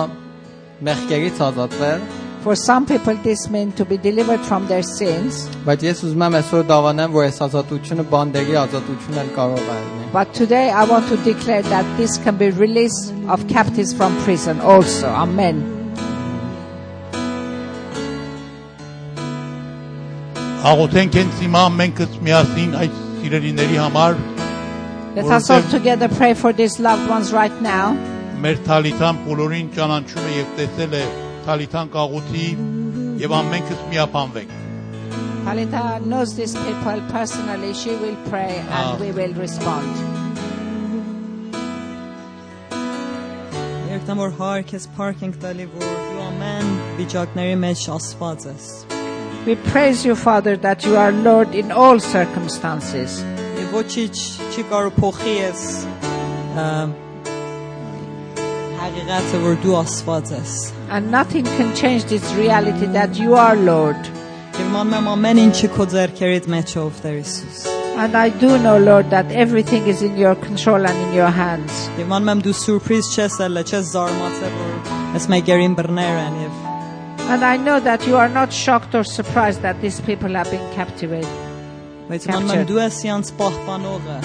[0.86, 2.06] մեղքերից ազատվել
[2.40, 5.42] For some people, this means to be delivered from their sins.
[5.66, 10.08] Բայց ես ուզում եմ այսօր դավանեմ, որ այս ազատությունը բանդերի ազատությունն էլ կարող է լինել։
[10.14, 14.60] But today, I want to declare that this can be release of captives from prison
[14.60, 15.08] also.
[15.08, 15.73] Amen.
[20.65, 24.19] Աղոթենք հենց հիմա ամենքս միասին այս սիրելիների համար
[25.15, 27.93] Let us all together pray for these loved ones right now.
[28.41, 31.03] մեր Թալիթան բոլորին ճանաչում է եւ տեսել է
[31.45, 32.47] Թալիթան կաղուտի
[33.21, 34.61] եւ ամենքս միապանվենք
[35.45, 37.71] Talita knows these people personally.
[37.75, 39.85] She will pray and we will respond.
[43.91, 48.94] Երբ որ հարքես park ենք տալի որ դու ամեն վիճակների մեջ ասված ես։
[49.46, 53.22] We praise you, Father, that you are Lord in all circumstances.
[53.56, 54.14] Եվ ոչինչ
[54.52, 55.64] չի կարող փոխի ես
[56.60, 56.92] ըմ,
[58.80, 60.54] հաղիղատը որ դու ասված ես։
[60.90, 64.12] And nothing can change this reality that you are Lord.
[64.60, 67.60] Եվ ման եմ ամեն ինչը քո ձեռքերիդ մեջ ով Տեր Հիսուս։
[68.00, 71.88] And I do know, Lord, that everything is in your control and in your hands.
[72.00, 74.74] Եվ ման եմ դու սուրպրիզ չես ելը, չես զարմացել որ
[75.18, 76.63] ես մեկերին բռներ են եւ
[77.30, 80.66] And I know that you are not shocked or surprised that these people have been
[80.74, 81.30] captivated.
[82.10, 82.68] բայց ման եմ Captured.
[82.70, 84.16] դու ես իրանց պահպանողը։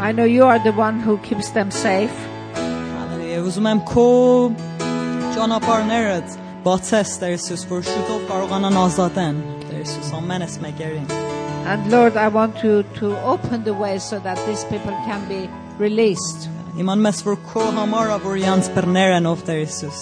[0.00, 2.16] I know you are the one who keeps them safe.
[3.30, 4.06] Եվ ուզում եմ քո
[5.36, 6.14] ճանապարհները
[6.64, 9.36] բացես Տեր Հիսուս, որ շուտով կարողանան ազատեն
[9.66, 11.12] Տեր Հիսուս ամենս մեկերին։
[11.70, 15.44] And Lord, I want you to open the way so that these people can be
[15.78, 16.48] released.
[16.80, 20.00] Իմանում ես որ քո համար ա որ իրանց բռներ են ով Տեր Հիսուս։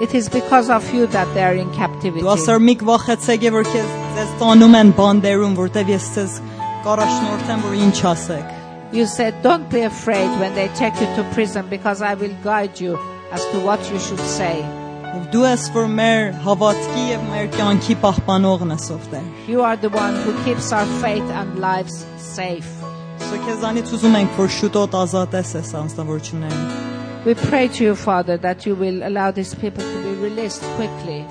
[0.00, 2.20] It is because of you that they are in captivity.
[2.20, 6.34] Դու ասար մի վախեցեք եւ որ քեզ ձեզ տանում են բանդերում, որտեվ ես ձեզ
[6.84, 8.50] կարաշնորհեմ որ ինչ ասեք։
[8.92, 12.78] You said, Don't be afraid when they take you to prison because I will guide
[12.78, 12.98] you
[13.32, 14.60] as to what you should say.
[15.16, 19.76] Եվ դու ես որ մեր հավատքի եւ մեր կյանքի պահպանողն ես ով Տեր։ You are
[19.80, 22.68] the one who keeps our faith and lives safe.
[23.24, 26.68] Սա քեզանից ուզում ենք որ շուտով ազատես ես անձնավորություններին։
[27.23, 31.23] we pray to you, Father, that you will allow these people to be released quickly.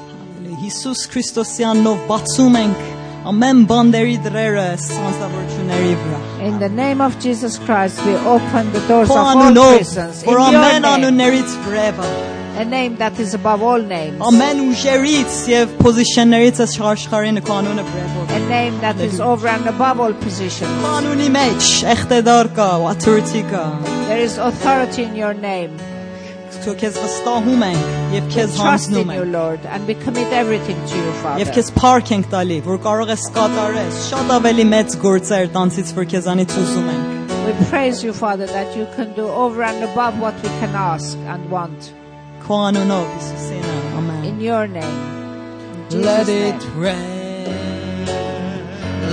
[6.41, 10.22] In the name of Jesus Christ, we open the doors of all prisons.
[10.22, 12.39] Po amen anu nerit.
[12.58, 14.18] a name that is above all names.
[14.30, 19.68] ամեն ուժերից եւ պոզիցիաներից ես աշխարհին քո անունը վրևով։ A name that is over and
[19.68, 20.72] above all positions.
[20.84, 23.66] Քո անունի մեջ եղտեդար կա, authority կա։
[24.08, 25.76] There is authority in your name.
[26.66, 29.93] Քո քեզ վստահում ենք եւ We քեզ trust in հանձնում you, ենք։ Lord, and we
[30.06, 31.51] commit everything to you, Եվ Father.
[31.58, 36.56] քեզ փառք ենք տալի, որ կարող ես կատարես շատ ավելի մեծ գործեր տանցից, որ քեզանից
[36.64, 40.49] ուզում ենք։ We praise you, Father, that you can do over and above what we
[40.64, 41.91] can ask and want.
[44.24, 44.82] in your name.
[45.92, 46.78] In Let it name.
[46.80, 48.07] rain.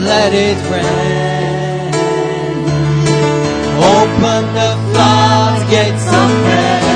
[0.03, 1.93] Let it rain.
[3.77, 6.86] Open the floodgates of heaven.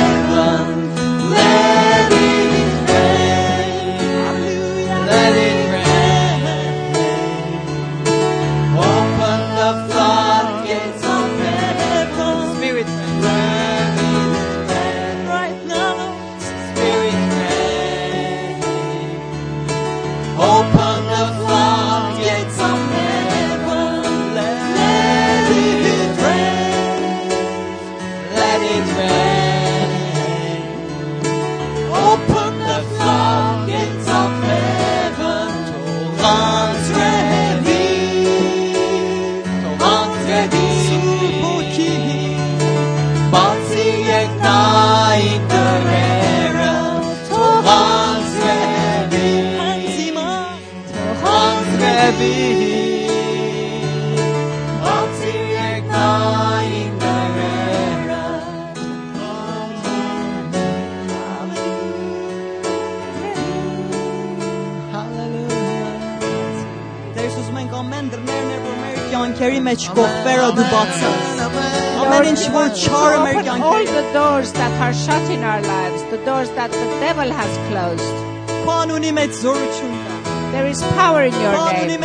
[69.72, 71.41] image گفت برو دو باکسز
[72.11, 76.49] parents were char Open all the doors that are shut in our lives, the doors
[76.57, 78.15] that the devil has closed.
[80.53, 82.01] There is power in your name.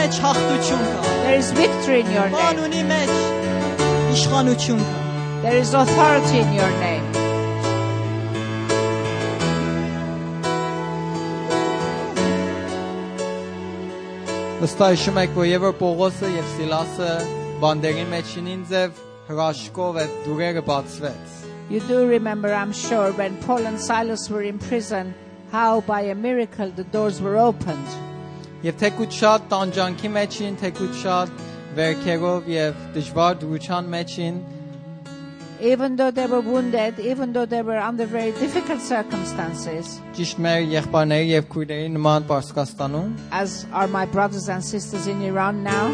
[1.24, 2.56] There is victory in your name.
[5.44, 7.04] There is authority in your name.
[14.60, 17.22] Настоящему Евро по и в Силаса
[17.55, 21.35] Սիլասը բանդերի մեջ ինին ձև հրաշքով այդ դուրերը բացվեց։
[21.69, 25.13] You do remember, I'm sure, when Paul and Silas were in prison,
[25.51, 27.87] how by a miracle the doors were opened.
[28.63, 31.29] Եվ թեկուտ շատ տանջանքի մեջ էին, թեկուտ շատ
[31.77, 34.41] վերքերով եւ դժվար դուրության մեջ էին,
[35.61, 40.63] Even though they were wounded, even though they were under very difficult circumstances, ճիշտ մեր
[40.71, 45.93] եղբայրների եւ քույրերի նման Պարսկաստանում, as are my brothers and sisters in Iran now,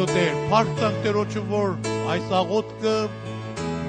[0.00, 1.72] Այո Տեր, փառք Տերոջը, որ
[2.08, 2.92] այս աղոթքը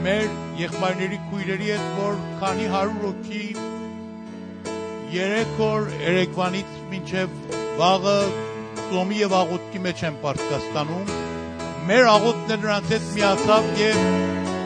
[0.04, 0.26] մեր
[0.60, 3.44] եղբայրների քույրերի հետ, որ քանի 100 հոգի
[5.14, 7.38] 3 օր երեկվանից մինչև
[7.80, 8.16] վաղը
[8.90, 11.14] ծոմի եւ աղոթքի մեջ են Պարսկաստանում,
[11.92, 14.04] մեր աղոթքն նրանց հետ միացավ եւ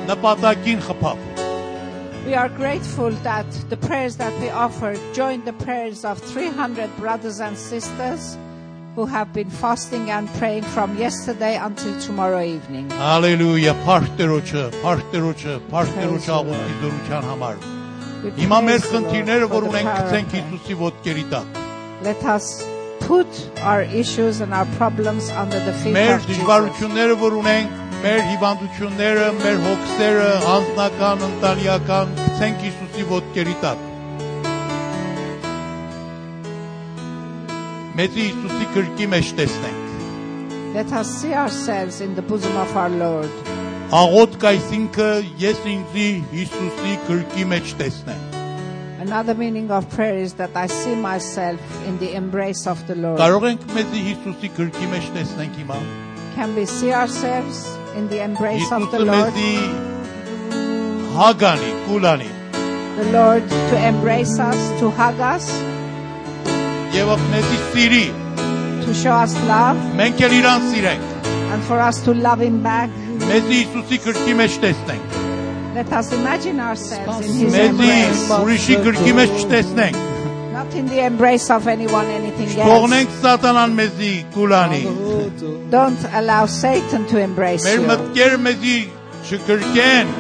[0.09, 1.21] նպատակին խփավ։
[2.25, 7.39] We are grateful that the prayers that we offer join the prayers of 300 brothers
[7.39, 8.33] and sisters
[8.96, 12.88] who have been fasting and praying from yesterday until tomorrow evening.
[12.90, 17.56] Հալելույա, փառք Տերոջը, փառք Տերոջը, փառք Praise Տերոջը the աղոթքի դրության համար։
[18.24, 20.40] We Հիմա մեր praise the Lord խնդիրները, for որ the ունենք, power of գցենք God.
[20.40, 21.60] Հիսուսի ոտքերի տակ։
[22.08, 22.46] Let us
[23.06, 23.30] put
[23.62, 26.40] our issues and our problems under the feet Մեր of Jesus.
[26.40, 33.86] դժվարությունները, որ ունենք, մեր հիվանդությունները, մեր հոգսերը, անձնական, ընտանեկան, գցենք Հիսուսի ոտքերի տակ։
[40.74, 43.30] Let us see ourselves in the bosom of our Lord.
[43.90, 45.06] Աղոթք այսինքը
[45.42, 48.20] ես ինձի Հիսուսի քրկի մեջ տեսնեմ։
[49.02, 51.58] Another meaning of prayer is that I see myself
[51.88, 53.18] in the embrace of the Lord.
[53.18, 55.78] Կարող ենք մեծի Հիսուսի քրկի մեջ տեսնենք հիմա։
[56.36, 57.64] Can we see ourselves
[57.98, 59.34] in the embrace of the Հիսուսը Lord?
[59.34, 59.54] մեծի
[61.18, 62.30] հագանի, կուլանի։
[63.00, 65.50] The Lord to embrace us, to hug us,
[66.96, 68.04] Եվ մեծի սիրի,
[68.84, 71.06] to show us love, մենք էլ իրան սիրենք։
[71.54, 72.90] and for us to love Him back.
[73.20, 75.18] Մեծի Հիսուսի քրկի մեջ տեսնենք։
[75.74, 80.06] Let us imagine ourselves in His Մեծի embrace, ուրիշի քրկի մեջ չտեսնենք։
[80.52, 82.66] not in the embrace of anyone, anything else.
[82.68, 84.82] Թողնենք սատանան մեզի կուլանի։
[85.70, 87.86] Don't allow Satan to embrace Մեր you.
[87.92, 88.76] մտքերը մեզի
[89.30, 90.10] չկրկեն,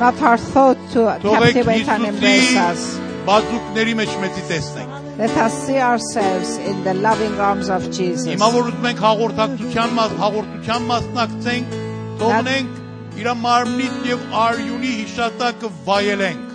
[0.00, 2.82] Not our thought to թողենք captivate and embrace Հիսուսի us.
[3.30, 8.26] բազուկների մեջ մեծի տեսնենք։ Let us see ourselves in the loving arms of Jesus.
[8.28, 11.76] Հիմա որ ուզում ենք հաղորդակցության մաս, հաղորդության մասնակցենք,
[12.22, 12.82] թողնենք
[13.22, 16.46] իր մարմնից եւ արյունի հիշատակը վայելենք։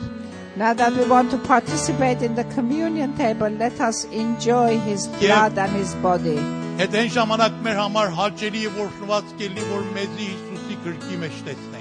[0.61, 5.57] Now that we want to participate in the communion table, let us enjoy His blood
[5.57, 6.37] and His body.
[6.81, 11.74] Այդ այն ժամանակ մեր համար հաճելի եւ օրհնված կլինի, որ մեզի Հիսուսի քրկի մեջ տեսնենք։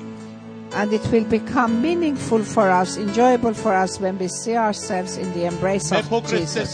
[0.73, 5.31] and it will become meaningful for us, enjoyable for us when we see ourselves in
[5.33, 6.05] the embrace of
[6.39, 6.73] Jesus.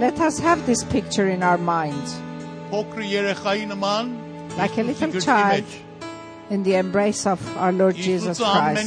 [0.00, 2.02] Let us have this picture in our mind.
[4.58, 5.64] Like a little child
[6.50, 8.38] in the embrace of our Lord Jesus
[8.74, 8.86] Christ.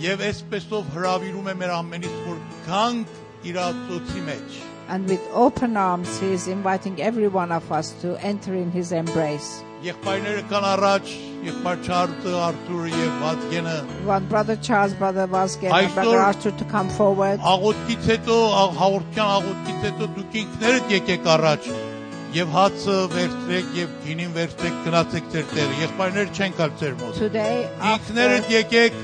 [0.00, 3.06] եւ այսպեսով հravirում է մեր ամենից որ գանք
[3.44, 8.16] իր ծոցի մեջ։ and with open arms, He is inviting every one of us to
[8.24, 9.62] enter in His embrace.
[9.81, 11.11] Եղբայրները կան առաջ,
[11.45, 13.75] եղբայր Չարլզը, Արթուրը եւ Վազգենը
[14.09, 17.39] want Brother Charles, Brother and Brother Arthur to come forward.
[17.53, 21.71] աղոթքից հետո աղ- հաղորդության աղոթքից հետո դուք ինքներդ եկեք առաջ
[22.35, 27.57] եւ հացը վերցրեք եւ գինին վերցրեք գնացեք ձեր տեղը եղբայրներ չեն գալ ձեր մոտ Today,
[27.95, 29.01] ինքներդ եկեք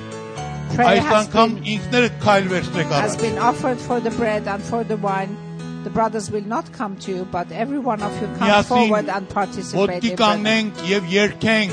[0.77, 4.83] այս has անգամ ինքներդ քայլ վերցրեք has առաջ been offered for the bread and for
[4.83, 5.33] the wine,
[5.86, 9.08] the brothers will not come to you, but every one of you come Միասին forward
[9.08, 10.02] and participate.
[10.02, 10.16] ոտքի in prayer.
[10.22, 11.72] կանգնենք եւ երգենք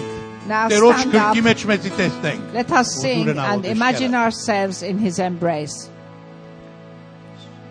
[0.49, 1.45] Now Տերոջ stand քրկի up.
[1.45, 5.77] մեջ մեծի տեսնենք Let us sing Որդուրն and աղոթի imagine շքերը։ ourselves in his embrace.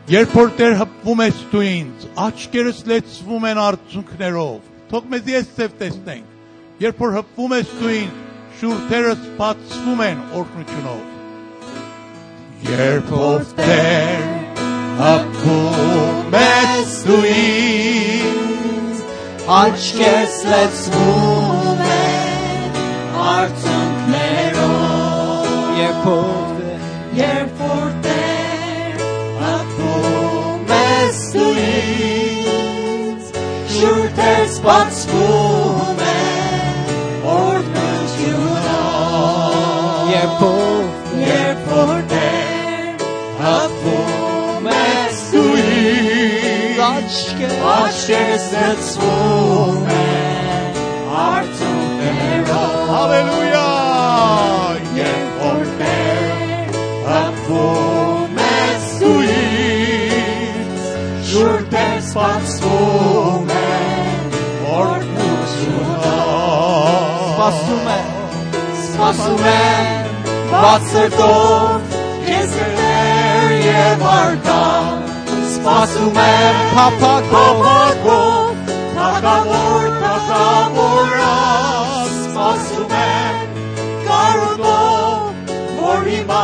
[0.09, 4.61] Երբ որ Տեր հպվում ես դու ինձ աչքերս լեցվում են արցունքներով
[4.93, 6.27] թող մեզ ես ծև տեսնենք
[6.81, 8.15] Երբ որ հպվում ես դու ինձ
[8.61, 11.03] շուրթերս բացվում են օրհնությունով
[12.73, 14.42] Երբ որ Տեր
[15.00, 18.24] Hakumet suiz
[19.48, 21.84] Haç kes let's move
[23.20, 24.74] Artık lero
[25.80, 26.80] Yer forte
[27.16, 28.24] Yer forte
[29.42, 32.44] Hakumet suiz
[33.80, 36.18] Şurtes bats fume
[37.26, 38.84] Ordnut jura
[47.44, 50.78] աչքերս լցվում են
[51.24, 53.64] արցուններով հալելույա!
[54.98, 56.78] Եւ օրներ
[57.08, 60.88] հպվում ես դուից
[61.32, 64.38] շուրտեր սպասվում են
[64.80, 66.18] օրդուշունա
[67.28, 68.12] սպասում են
[68.84, 70.22] սպասում են
[70.54, 75.13] բացերտով քեզ ներ եւ արդան
[75.64, 78.20] Masumem papagorgo,
[78.96, 82.12] tagabor tagaboras.
[82.36, 83.36] Masumem
[84.06, 84.80] gargo,
[85.80, 86.44] morima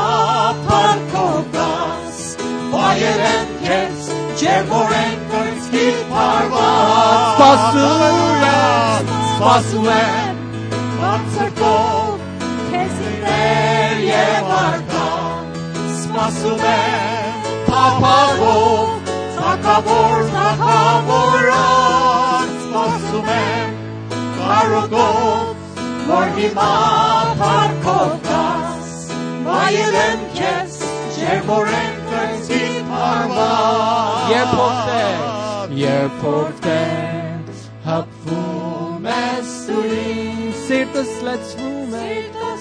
[0.65, 2.15] parkogas.
[2.71, 3.97] Vayerenkes,
[4.39, 7.35] jemorenkes kiparvas.
[7.35, 9.03] Spasuras,
[9.35, 10.33] spasuem,
[11.01, 11.75] matzerko,
[12.71, 15.07] kesinler yevarka.
[16.03, 17.35] Spasuem,
[17.67, 18.98] papagorgo.
[19.39, 21.29] Zakavor, Zakavoran,
[22.63, 23.69] Spasumen,
[24.35, 25.55] Karogov,
[26.07, 28.89] Vorhimat, Harkovkas,
[29.47, 30.73] Vayelen Kes,
[31.15, 33.53] Jemoren, Kersin, Parma,
[34.31, 35.17] Yerpoten,
[35.83, 37.39] Yerpoten,
[37.87, 42.59] Hapfumes, Sulim, Sirtas, Let's Rumen, Sirtas,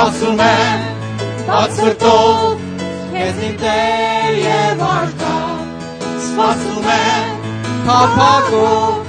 [0.00, 0.80] Consumer,
[1.46, 2.60] dat vertoont,
[3.12, 5.38] het ideeën warta.
[6.18, 7.24] Spasumer,
[7.86, 9.02] kapago,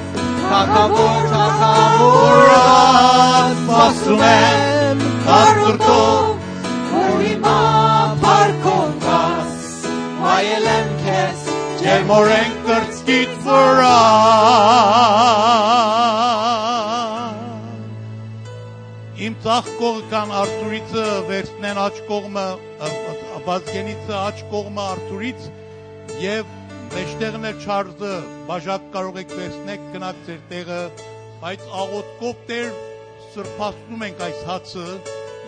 [0.50, 2.66] kakabor, kakabora.
[3.64, 6.40] Spasumer, dat vertoont,
[6.94, 7.62] urima
[8.20, 9.56] parkongas.
[10.22, 11.40] Majelemkes,
[11.82, 13.92] jemorenkertskit vooruit.
[19.22, 22.46] Իմ ցախ կողը կան Արթուրիցը վերցնեն աչ կողմը
[23.46, 25.44] Բազգենիցը աչ կողմը Արթուրից
[26.24, 26.56] եւ
[26.96, 28.16] մեջտեղն է Չարլզը
[28.48, 30.80] բաժակ կարող եք վերցնեք գնաք ձեր տեղը
[31.44, 32.74] բայց աղոթքով Տեր
[33.36, 34.90] սրբացնում ենք այս հացը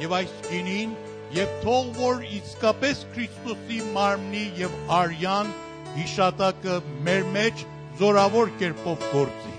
[0.04, 0.96] եւ այս գինին
[1.34, 5.54] եւ թող որ իսկապես Քրիստոսի մարմնի եւ արյան
[5.98, 7.70] հիշատակը մեր մեջ
[8.02, 9.56] զորավոր կերպով գործի։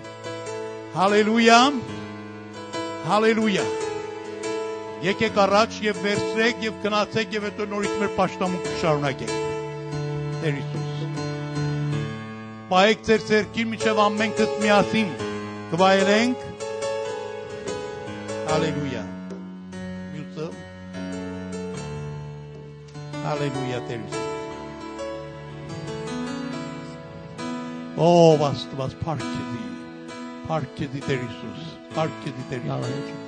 [0.94, 1.58] Հալելույա։
[3.10, 3.72] Հալելույա։
[5.03, 9.35] Եկեք առաջ եւ վերցրեք եւ գնացեք եւ հետո նորից մեր պաշտամունքը շարունակենք։
[10.41, 10.89] Տեր Հիսուս։
[12.69, 15.13] Բայեք ձեր ձերքին միջև ամենքս միասին
[15.71, 16.43] կվայելենք։
[18.49, 19.05] Հալելույա։
[20.17, 20.49] Մյուսը։
[23.29, 24.27] Հալելույա Տեր Հիսուս։
[28.09, 29.65] Ով Աստված փառքեզի։
[30.51, 33.22] Փառքեզի Տեր Հիսուս։ Փառքեզի Տեր Հիսուս։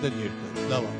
[0.00, 0.30] than you.
[0.68, 0.99] Давай.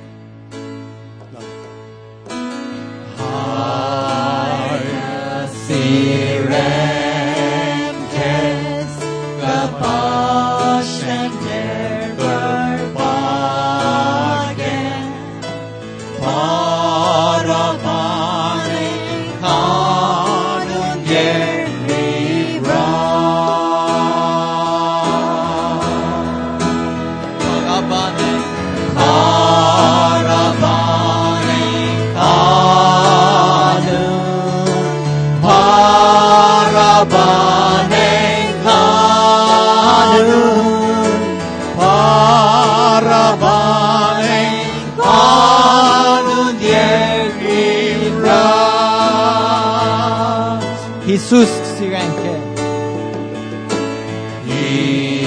[51.30, 52.34] Iisus siranke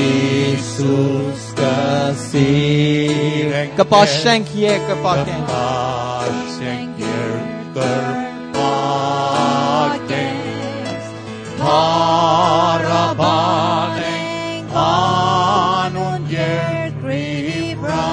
[0.03, 0.75] Iisus
[1.55, 2.51] kasiranke
[3.79, 7.23] Kepasyang ye kepasyang Kepasyang ye
[7.71, 8.51] berpakyang
[11.55, 13.07] Harapaneng
[14.75, 18.11] anun ye kribra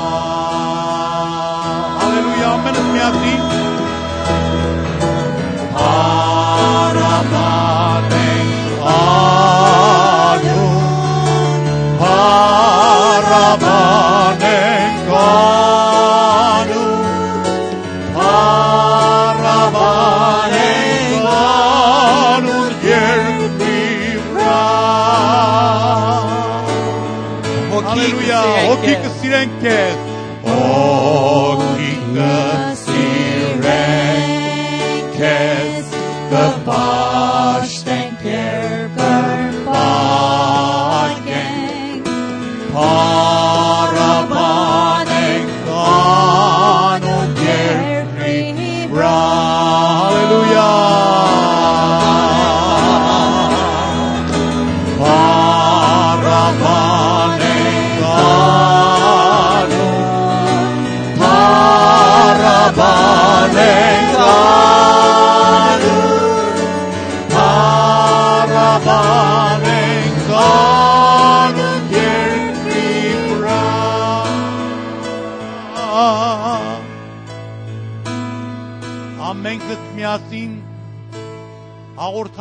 [1.99, 3.60] Haleluya, amin, amin, amin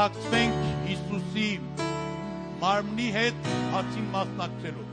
[0.08, 1.48] հաղորդակցվենք Հիսուսի
[2.62, 4.90] մարմնի հետ հացին մասնակցելու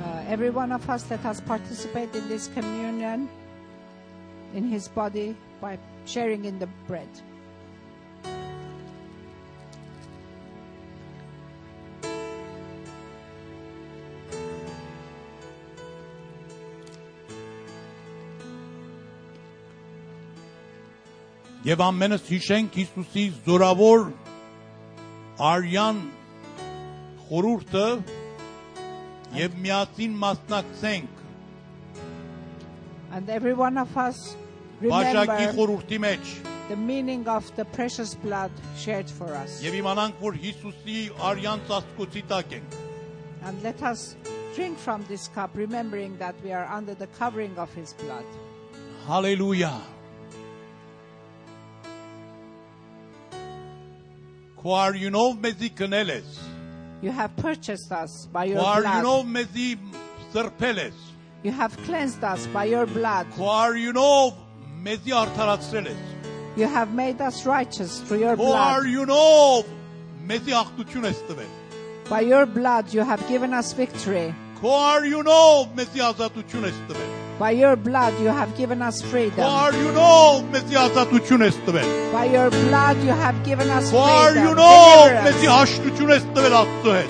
[0.00, 3.28] Uh, every one of us, let us participate in this communion
[4.54, 7.08] in his body by sharing in the bread.
[21.60, 24.06] Եվ ամենս հիշենք Հիսուսի զորավոր
[25.50, 26.00] արյան
[27.28, 27.86] խորուրդը
[29.40, 31.16] եւ միասին մասնակցենք
[33.12, 34.36] And every one of us
[34.80, 36.34] Բաշակի remember խորուրդի մեջ
[36.70, 39.60] the meaning of the precious blood shared for us.
[39.62, 40.98] եւ իմանանք որ Հիսուսի
[41.30, 42.76] արյան ծածկոցի տակ ենք
[43.42, 44.14] And let us
[44.54, 48.26] drink from this cup, remembering that we are under the covering of his blood.
[49.08, 49.72] Հալելույա
[54.65, 56.39] Who are you, mezi kneles.
[56.99, 59.03] You have purchased us by your Quar blood.
[59.03, 59.77] Quar unov mezi
[60.33, 60.95] serpeles.
[61.43, 63.27] You have cleansed us by your blood.
[63.27, 64.33] who Quar unov
[64.81, 65.99] mezi artaratsreles.
[66.57, 68.47] You have made us righteous through your blood.
[68.47, 69.05] Who are you,
[70.55, 71.45] aghtutyun es tvel.
[72.09, 74.33] By your blood you have given us victory.
[74.61, 77.14] Who are you, azatutyun es tvel.
[77.39, 79.43] By your blood you have given us freedom.
[79.43, 81.81] Boyunov Mesihasa tuçunestve.
[82.13, 84.55] By your blood you have given us freedom.
[84.55, 87.09] Boyunov Mesihaş tuçunestve attıhet.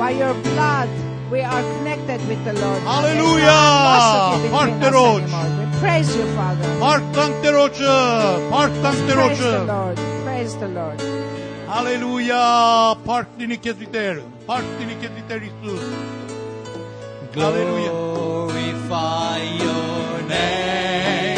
[0.00, 0.88] By your blood
[1.30, 2.82] we are connected with the Lord.
[2.84, 4.50] Hallelujah.
[4.50, 5.22] Parteroç.
[5.22, 6.80] We praise you Father.
[6.80, 8.50] Partan teroçu.
[8.50, 9.36] Partan teroçu.
[9.36, 9.98] Praise the Lord.
[10.24, 11.00] Praise the Lord.
[11.68, 12.96] Hallelujah.
[13.06, 14.16] Partlini kesiter.
[14.46, 15.84] Partlini kesiter Jesus.
[17.34, 18.27] Hallelujah
[18.88, 21.36] glorify your name.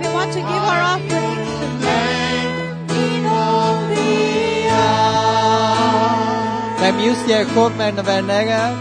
[0.00, 1.34] We want to give our offering.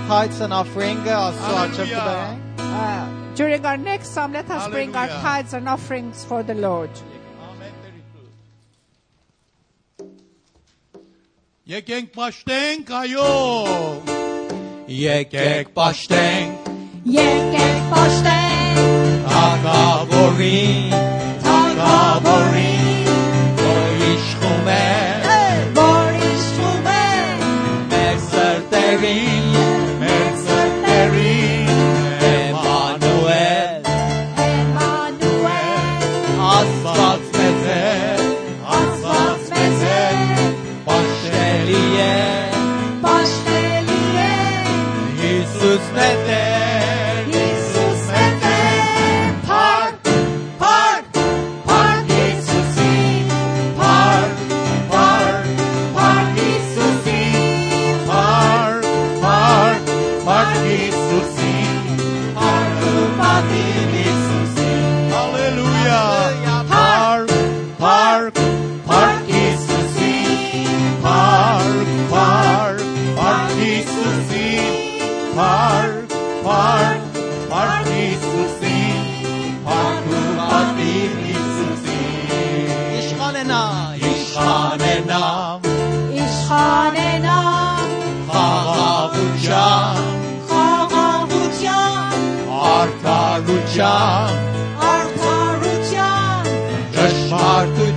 [0.09, 0.53] Tithes and
[2.59, 6.89] uh, During our next song, let's bring our tithes and offerings for the Lord.
[11.65, 13.65] Yekek baştenk ayo.
[14.87, 16.51] Yekek baştenk.
[17.05, 18.77] Yekek baştenk.
[19.29, 20.91] Takaborin.
[21.43, 22.92] Takaborin.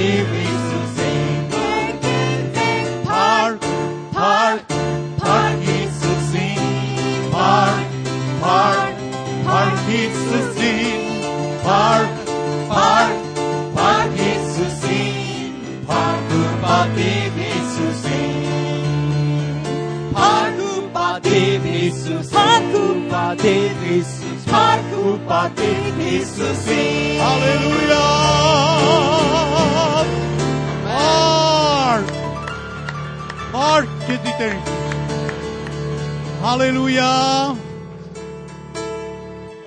[0.00, 0.39] upativ
[36.59, 37.55] Hallelujah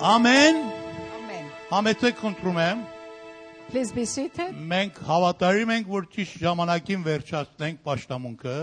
[0.00, 0.54] Amen
[1.16, 1.44] Amen.
[1.70, 2.82] Համեցեք խնդրում եմ
[3.70, 4.54] Please be seated.
[4.72, 8.58] մենք հավատարիմ ենք որ ճիշտ ժամանակին վերջացնենք պաշտամունքը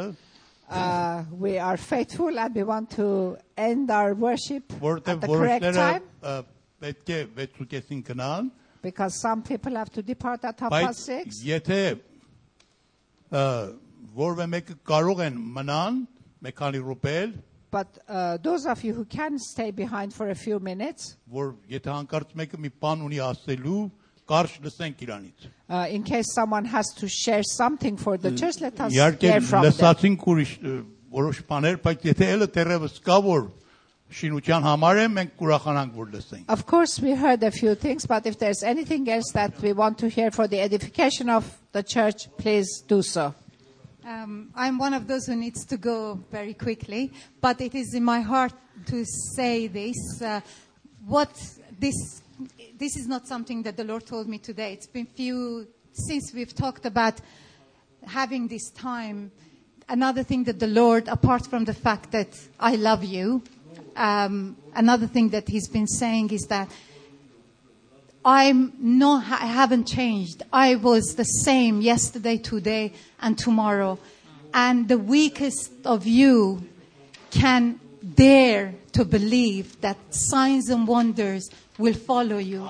[0.67, 5.63] Uh, we are faithful and we want to end our worship at որովհետև the correct
[5.63, 6.45] որոշները time ը,
[6.81, 8.47] պետք է 6:30-ին գնան
[8.81, 11.43] because some people have to depart at half past բայց six.
[11.45, 11.99] եթե
[13.29, 13.45] ը,
[14.17, 16.01] որևէ մեկը կարող են մնան
[16.47, 17.15] մեկ քանի րոպե
[17.71, 21.91] But uh, those of you who can stay behind for a few minutes, որ եթե
[21.91, 23.81] հանկարծ մեկը մի բան ունի ասելու
[24.29, 28.79] կարճ լսենք իրանից uh, in case someone has to share something for the church, let
[28.79, 29.73] us իհարկե hear from them.
[29.73, 30.77] լսածինք ուրիշ ը,
[31.19, 33.43] որոշ բաներ բայց եթե ելը դեռևս կա որ
[34.15, 38.25] շինության համար է մենք կուրախանանք որ լսենք Of course, we heard a few things, but
[38.25, 41.43] if there's anything else that we want to hear for the edification of
[41.73, 43.33] the church, please do so.
[44.10, 48.02] Um, I'm one of those who needs to go very quickly, but it is in
[48.02, 48.52] my heart
[48.86, 50.20] to say this.
[50.20, 50.40] Uh,
[51.06, 51.30] what
[51.78, 52.20] this
[52.76, 54.72] this is not something that the Lord told me today.
[54.72, 57.20] It's been few since we've talked about
[58.04, 59.30] having this time.
[59.88, 63.44] Another thing that the Lord, apart from the fact that I love you,
[63.94, 66.68] um, another thing that He's been saying is that
[68.24, 70.42] I'm not, I haven't changed.
[70.52, 73.98] I was the same yesterday, today, and tomorrow.
[74.52, 76.62] And the weakest of you
[77.30, 77.80] can
[78.14, 81.48] dare to believe that signs and wonders
[81.78, 82.68] will follow you.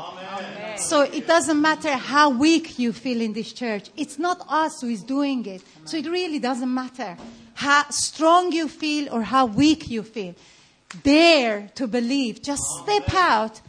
[0.76, 3.90] So it doesn't matter how weak you feel in this church.
[3.96, 5.62] It's not us who is doing it.
[5.84, 7.16] So it really doesn't matter
[7.54, 10.34] how strong you feel or how weak you feel.
[11.02, 12.42] Dare to believe.
[12.42, 13.60] Just step out.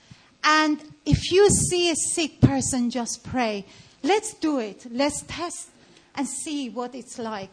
[0.44, 3.65] And if you see a sick person, just pray.
[4.03, 4.87] Let's do it.
[4.91, 5.69] Let's test
[6.17, 7.51] and see what it's like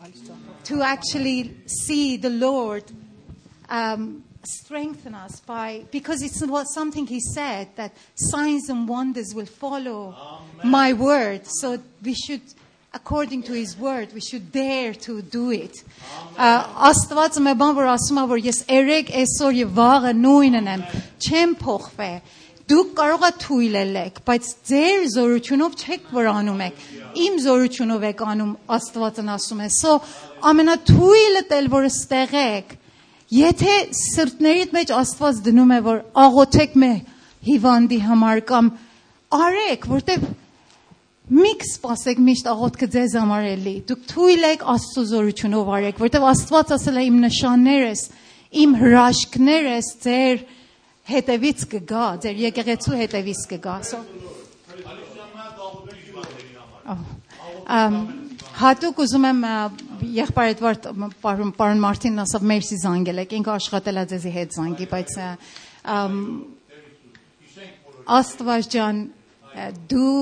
[0.64, 2.84] to actually see the Lord
[3.70, 9.46] um, strengthen us by because it's what something he said that signs and wonders will
[9.46, 10.16] follow
[10.64, 12.42] my word so we should
[12.94, 15.84] according to his word we should dare to do it
[16.34, 20.84] Uh, աստվածը մի բան որ ասում է որ ես երեք այսօր եւ վաղը նույնն եմ
[21.22, 22.22] չեմ փոխվել
[22.69, 26.83] դուք կարող եք թույլ ելեք բայց ձեր զորությունով չեք որ անում եք
[27.29, 29.95] իմ զորությունով եք անում աստվածն ասում է so
[30.53, 32.77] ամենաթույլը տել որ ստեղեք
[33.29, 36.93] Եթե սրտներիդ մեջ Աստված դնում է որ աղոթեք մե
[37.45, 38.71] հիվանդի համար կամ
[39.37, 40.25] արեք, որտեվ
[41.37, 46.73] մի սպասեք միշտ աղոթքը ձեզ համար էլի։ Դուք թույլ եք Աստծո զորությունով արեք, որտեվ Աստված
[46.79, 48.05] ասել է իմ նշաններս,
[48.65, 50.43] իմ հրաշքներս ձեր
[51.09, 54.05] հետևից կգա, ձեր եկեղեցու հետևից կգա։ So
[58.59, 59.55] հատուկ ուզում եմ ա,
[60.19, 64.57] եղբայր Էդվարդ մ, պարոն պարոն Մարտինն ասավ մերսի զանգել եք ինքը աշխատել է ձեզի հետ
[64.57, 65.13] զանգի բայց
[68.19, 69.03] Աստված ջան
[69.93, 70.17] դու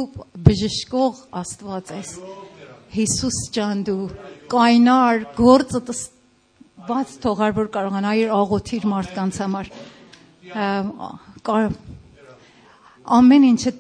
[0.49, 2.13] բժշկող Աստված ես
[2.97, 4.05] Հիսուս ջան դու
[4.53, 5.97] կայնար գործը
[6.87, 9.71] բաց թողար որ կարողանայիր աղոթիր մարդկանց համար
[13.17, 13.73] ամեն ինչը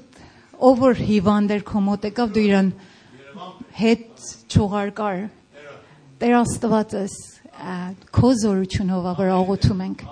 [0.56, 2.68] ով որ հիվանդ էր քո մոտ եկավ դու իրան
[3.80, 5.18] հետ չողարկար
[6.16, 7.16] Տեր Աստվածս
[8.16, 10.04] քո զորությունով ա, որ աղոթում ենք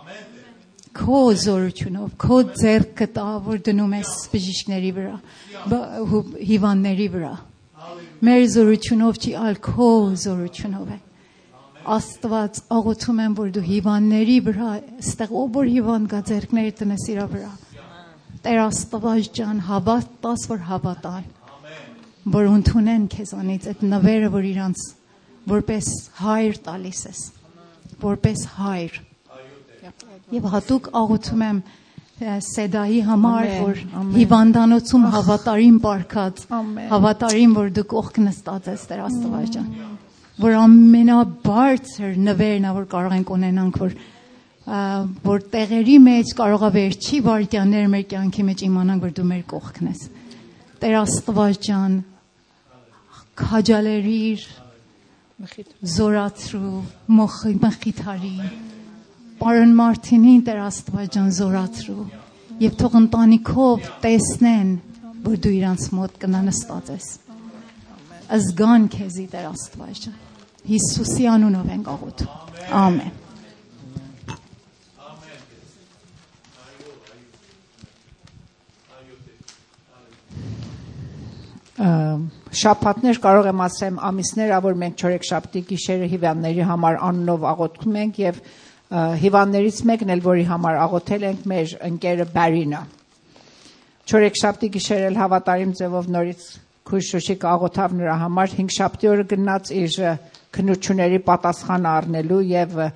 [0.95, 5.17] քո զորությունով քո ձեռքը տա որ դնում ես բժիշկների վրա
[6.51, 7.33] հիվանդների վրա
[8.29, 9.89] մեր զորությունով չի այլ քո
[10.25, 10.99] զորությունով է
[11.85, 14.73] Աստված աղոթում եմ որ դու հիվանդների վրա
[15.05, 17.53] ստեղ ով որ հիվանդ գա ձեռքների տնես իրա վրա
[18.45, 21.29] Տեր Աստված ջան, հավատ տաս որ հավատան։
[22.35, 24.83] Որ ընդունեն քեզանից այդ նվերը, որ իրանց
[25.49, 25.89] որպես
[26.19, 27.23] հայր տալիս ես։
[28.05, 29.01] Որպես հայր։
[30.37, 31.65] Եվ հատուկ աղոթում եմ
[32.45, 39.03] Սեդայի համար, Ամեն, որ ամեն։ հիվանդանոցում հավատարիմ Ամեն։ հավատարիմ, որ դու կողք նստած ես Տեր
[39.09, 39.71] Աստված ջան
[40.41, 43.95] որ ամենաբարձր նվերն է որ կարող ենք ունենանք որ
[44.65, 50.05] որ տեղերի մեջ կարողա վերջի վարքյաններ մեր կյանքի մեջ իմանանք որ դու մեր կողքն ես
[50.85, 51.99] Տեր Աստված ջան
[53.45, 54.47] քաջալերիր
[55.95, 56.81] զորացրու
[57.19, 58.35] մոխի մխիթարի
[59.45, 62.07] Պարոն Մարտինին Տեր Աստված ջան զորացրու
[62.65, 64.75] եւ թող ընտանիքով տեսնեն
[65.25, 67.09] որ դու իրանց մոտ կնանստած ես
[68.33, 70.09] ազգան քեզի Տեր Աստված
[70.65, 73.23] Հիսուսի անունով ենք աղոթում ամեն
[82.55, 88.39] շաբաթներ կարող եմ ասեմ ամիսներ որ մենք չորեքշաբթի գիշերը հիվանդների համար անունով աղոթում ենք եւ
[89.25, 92.83] հիվանդներից մեկն էլ որի համար աղոթել ենք մեր ընկերը Բարինը
[94.05, 96.47] չորեքշաբթի գիշերը հավատարիմ ձևով նորից
[96.85, 100.15] քույր Շուշիկ աղոթավ նրա համար 5 շաբթի օրը գնաց իր ը,
[100.55, 102.89] քննությունների պատասխանը առնելու եւ ը,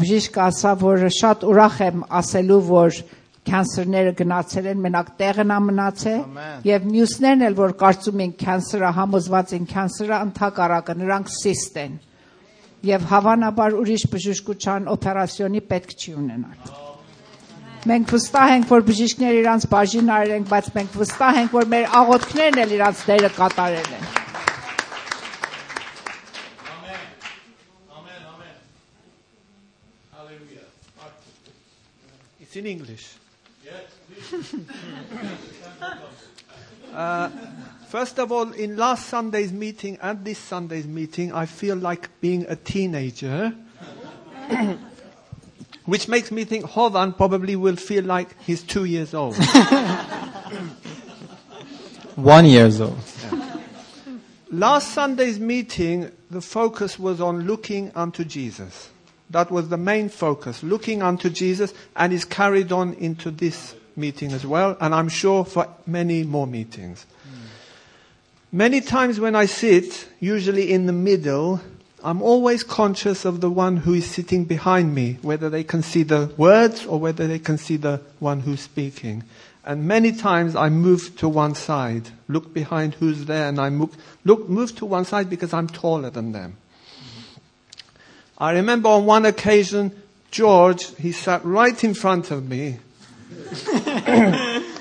[0.00, 2.98] բժիշկը ասավ որ շատ ուրախ եմ ասելու որ
[3.48, 6.20] կյանսերները գնացել են մենակ տեղն է մնացել
[6.68, 11.98] եւ մյուսներն էլ որ կարծում են կյանսերը համոզված են կյանսերը ընդհակառակը նրանք սիստ են
[12.88, 16.83] եւ հավանաբար ուրիշ բժշկության օպերացիոնի պետք չի ունենալ
[17.89, 21.85] Մենք վստահ ենք, որ բժիշկները իրանց բաժին արել են, բայց մենք վստահ ենք, որ մեր
[21.99, 24.09] աղոթքներն էլ իրանց դերը կատարել են։
[32.49, 33.05] It's in English.
[36.91, 37.29] Uh,
[37.87, 42.45] first of all, in last Sunday's meeting and this Sunday's meeting, I feel like being
[42.49, 43.53] a teenager,
[45.84, 49.36] which makes me think Hovan probably will feel like he's two years old.
[52.16, 52.98] One years old.
[54.50, 58.90] Last Sunday's meeting, the focus was on looking unto Jesus.
[59.30, 64.32] That was the main focus, looking unto Jesus, and is carried on into this meeting
[64.32, 67.06] as well, and I'm sure for many more meetings.
[67.24, 68.56] Hmm.
[68.56, 71.60] Many times when I sit, usually in the middle,
[72.04, 76.02] I'm always conscious of the one who is sitting behind me, whether they can see
[76.02, 79.24] the words or whether they can see the one who's speaking.
[79.64, 83.96] And many times I move to one side, look behind who's there, and I move,
[84.22, 86.58] look, move to one side because I'm taller than them.
[88.36, 89.90] I remember on one occasion,
[90.30, 92.80] George, he sat right in front of me.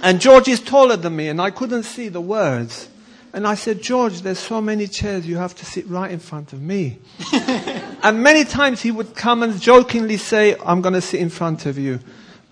[0.03, 2.89] and George is taller than me, and I couldn't see the words.
[3.33, 6.53] And I said, George, there's so many chairs, you have to sit right in front
[6.53, 6.99] of me.
[7.33, 11.65] and many times he would come and jokingly say, I'm going to sit in front
[11.65, 11.99] of you.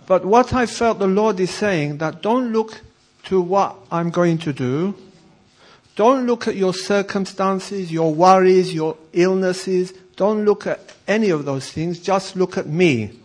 [0.08, 2.82] But what I felt the Lord is saying, that don't look
[3.26, 4.96] to what I'm going to do.
[5.96, 9.94] Don't look at your circumstances, your worries, your illnesses.
[10.16, 12.00] Don't look at any of those things.
[12.00, 13.20] Just look at me.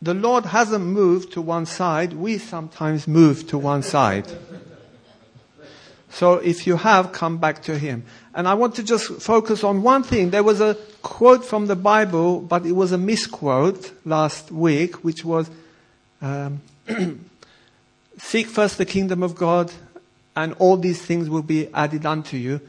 [0.00, 2.14] The Lord hasn't moved to one side.
[2.14, 4.26] We sometimes move to one side.
[6.12, 8.04] So if you have, come back to Him.
[8.34, 10.30] And I want to just focus on one thing.
[10.30, 15.24] There was a quote from the Bible, but it was a misquote last week, which
[15.24, 15.50] was,
[16.20, 16.60] um,
[18.18, 19.72] seek first the kingdom of God
[20.36, 22.60] and all these things will be added unto you.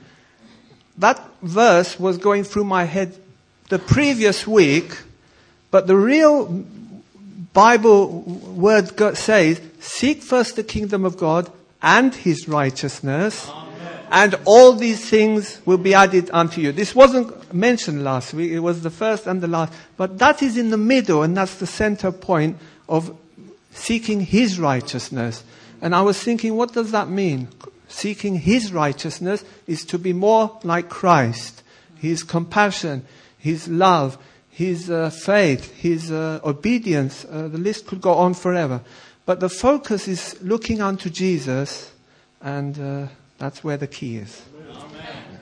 [0.97, 3.17] That verse was going through my head
[3.69, 4.97] the previous week,
[5.69, 6.65] but the real
[7.53, 11.51] Bible word says, seek first the kingdom of God
[11.83, 13.51] and his righteousness,
[14.09, 16.71] and all these things will be added unto you.
[16.71, 20.57] This wasn't mentioned last week, it was the first and the last, but that is
[20.57, 22.57] in the middle, and that's the center point
[22.87, 23.15] of
[23.71, 25.43] seeking his righteousness.
[25.81, 27.49] And I was thinking, what does that mean?
[27.89, 31.61] Seeking his righteousness is to be more like Christ.
[31.99, 33.05] His compassion,
[33.37, 34.17] his love,
[34.49, 38.81] his uh, faith, his uh, obedience, uh, the list could go on forever.
[39.25, 41.93] But the focus is looking unto Jesus,
[42.41, 44.41] and uh, that's where the key is.
[44.53, 45.39] Amen.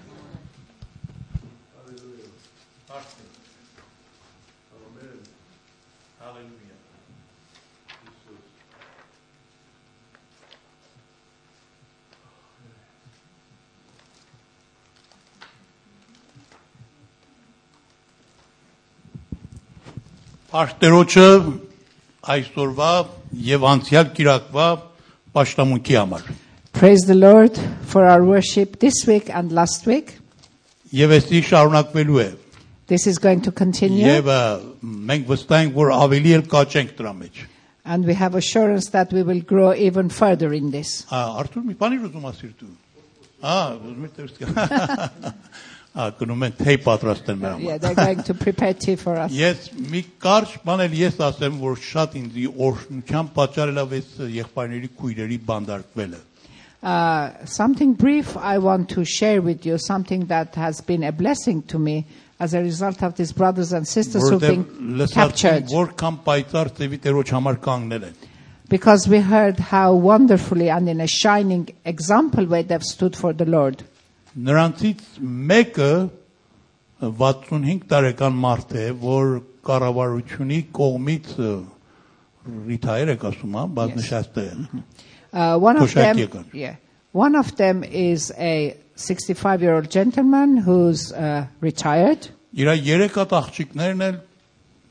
[20.51, 21.70] Partner hocam,
[22.34, 22.90] այսօրվա
[23.46, 24.66] եւ անցյալ կիրակվա
[25.36, 26.30] պաշտամունքի համար։
[26.76, 27.56] Praise the Lord
[27.88, 30.18] for our worship this week and last week.
[30.92, 32.28] Եվ էստի շարունակվելու է։
[32.86, 34.04] This is going to continue.
[34.06, 34.40] Եվ ը,
[35.10, 37.40] մենք վստահ ենք, որ ավելի էլ կաճենք դրա մեջ։
[37.86, 41.06] And we have assurance that we will grow even further in this.
[41.10, 42.70] Ա, Արթուր մի բանի ուզում ասիր դու։
[43.46, 44.40] Ա, ուզում եմ տեսք։
[45.96, 49.32] Ա, գնում են թեյ պատրաստել մեր համար։ Yeah, they're going to prepare tea for us.
[49.32, 52.36] Ես մի կարճ բան էլ ես ասեմ, որ շատ ինձ
[52.66, 56.20] օրհնության պատճառել է այս եղբայրների քույրերի բանդարկվելը։
[56.82, 61.62] Uh, something brief I want to share with you, something that has been a blessing
[61.72, 62.04] to me
[62.38, 65.64] as a result of these brothers and sisters who've Որտեղ been լսած captured.
[65.72, 68.14] որքան պայծառ ծևի տերոջ համար կանգնել են։
[68.68, 73.46] Because we heard how wonderfully and in a shining example way they've stood for the
[73.46, 73.82] Lord.
[74.36, 75.02] Նրանցից
[75.50, 75.92] մեկը
[77.00, 79.32] 65 տարեկան մարդ է, որ
[79.66, 81.30] կառավարությունի կողմից
[82.66, 84.82] ռիթայր եք ասում, հա, բազմաշատը է։
[85.36, 86.44] Uh, one of them, Koshakiyakan.
[86.54, 86.76] yeah,
[87.12, 92.30] one of them is a 65-year-old gentleman who's uh, retired.
[92.56, 94.16] Իրա երեք հատ աղջիկներն էլ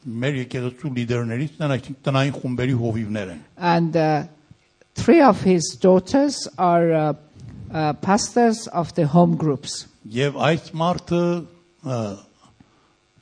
[0.05, 4.27] մեր եկեղեցու լիդերներից են, այսինքն տնային խումբերի հովիվներ են։ And uh,
[4.93, 7.13] three of his daughters are uh,
[7.71, 9.85] uh, pastors of the home groups.
[10.05, 11.21] Եվ այս մարդը
[11.85, 11.99] ը,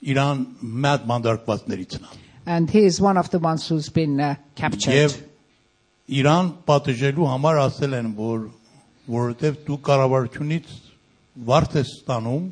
[0.04, 0.42] Իրան
[0.84, 2.02] մատ մանդարկվածներից է։
[2.46, 4.94] And he is one of the ones who's been uh, captured.
[4.94, 5.16] Եվ
[6.20, 8.50] Իրան պատժելու համար ասել են, որ
[9.08, 10.74] որովհետև դու կառավարությունից
[11.48, 12.44] վարձ ես ստանում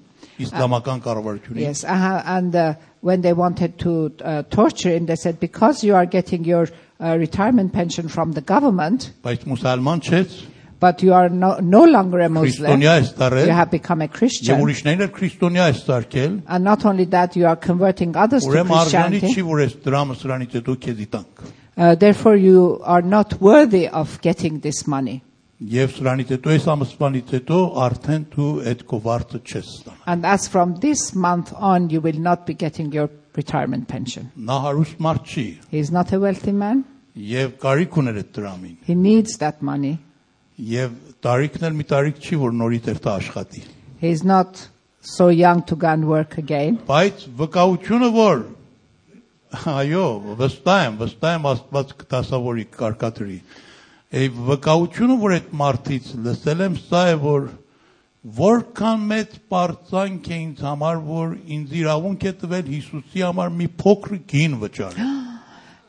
[0.45, 5.39] իսլամական կառավարությունից։ Yes, uh, and uh, when they wanted to uh, torture him, they said,
[5.39, 6.68] because you are getting your
[6.99, 10.39] uh, retirement pension from the government, Բայց մուսալման չես,
[10.81, 14.07] but you are no, no longer a Muslim, քրիստոնյա ես you տարել, have become a
[14.07, 14.61] եւ Christian.
[14.61, 18.77] ուրիշներն էլ քրիստոնյա ես տարկել, And not only that, you are converting others to ուրեմն
[18.81, 19.34] արժանի Christianity.
[19.35, 21.43] չի, որ այս դրամը սրանից հետո քեզի տանք։
[21.77, 25.22] Uh, therefore, you are not worthy of getting this money.
[25.61, 30.48] Եվ սրանից հետո այս ամսվանից հետո արդեն դու այդ քո վարձը չես ստանա։ And as
[30.49, 34.31] from this month on, you will not be getting your retirement pension.
[34.35, 36.84] Նա հարուստ մարդ չի He is not a wealthy man.
[37.15, 39.99] եւ կարիք ուներ այդ դրամին։ He needs that money.
[40.61, 40.91] Եվ
[41.26, 43.64] տարիքն էլ մի տարիք չի, որ նորից երթա աշխատի։
[44.02, 44.68] He is not
[45.02, 46.77] so young to go and work again.
[46.88, 48.43] Բայց վկայությունը որ
[49.52, 50.06] այո,
[50.39, 53.39] վստահ եմ, վստահ եմ Աստված կտասավորի կարկադրի։
[54.11, 57.49] Այ վկայությունը որ այդ մարդից լսել եմ, սա է որ
[58.38, 64.18] որքան մեծ բարձանք է ինձ համար, որ ինձ իրավունք է տվել Հիսուսի համար մի փոքր
[64.30, 65.19] գին վճարել։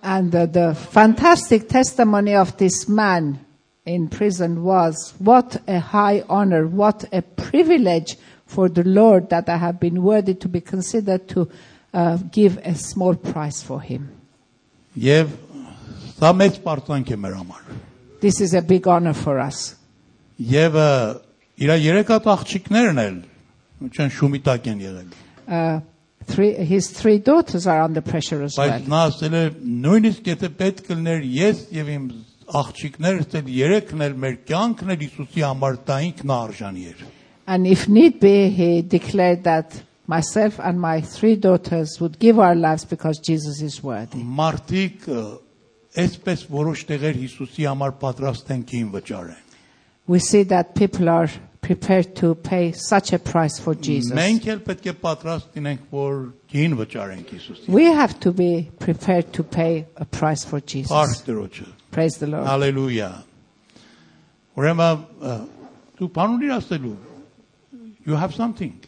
[0.02, 3.38] And uh, the fantastic testimony of this man
[3.86, 9.56] in prison was what a high honor, what a privilege for the Lord that I
[9.56, 11.48] have been worthy to be considered to
[11.92, 14.10] uh, give a small price for him.
[14.96, 15.30] Եվ
[16.18, 17.76] սա մեծ բարձանք է մեր համար։
[18.20, 19.74] This is a big honor for us.
[20.38, 20.90] Եվ ը,
[21.64, 23.16] իր երեք հատ աղջիկներն էլ
[23.88, 25.08] չեն շումի տակ են եղել։
[25.48, 25.80] Uh,
[26.28, 28.68] three, his three daughters are under pressure as well.
[28.68, 29.42] Բայց նա ասել է
[29.86, 32.06] նույնիսկ եթե պետք կլներ ես եւ իմ
[32.62, 37.04] աղջիկներս էլ երեքն էլ մեր կյանքն էլ Հիսուսի համար տայինք նա արժանի էր։
[37.46, 42.54] And if need be, he declared that myself and my three daughters would give our
[42.54, 44.22] lives because Jesus is worthy.
[44.22, 45.22] Մարդիկ ը,
[46.02, 49.48] այսպես որոշ տեղեր Հիսուսի համար պատրաստ են կին վճարեն։
[50.06, 51.28] We see that people are
[51.62, 54.12] prepared to pay such a price for Jesus.
[54.16, 56.16] Մենք էլ պետք է պատրաստ լինենք, որ
[56.52, 60.90] կին վճարենք Հիսուսի։ We have to be prepared to pay a price for Jesus.
[60.90, 62.45] Փառք Տերոջը։ Praise the Lord.
[62.45, 63.23] Hallelujah.
[64.53, 65.45] Wherever uh,
[65.97, 66.95] tu panuri rastelu,
[68.05, 68.79] you have something.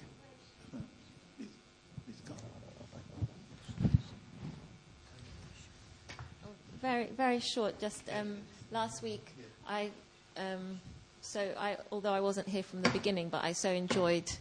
[6.81, 7.79] Very, very short.
[7.79, 8.37] Just um,
[8.71, 9.35] last week,
[9.67, 9.91] I
[10.37, 10.79] um,
[11.21, 14.31] so I although I wasn't here from the beginning, but I so enjoyed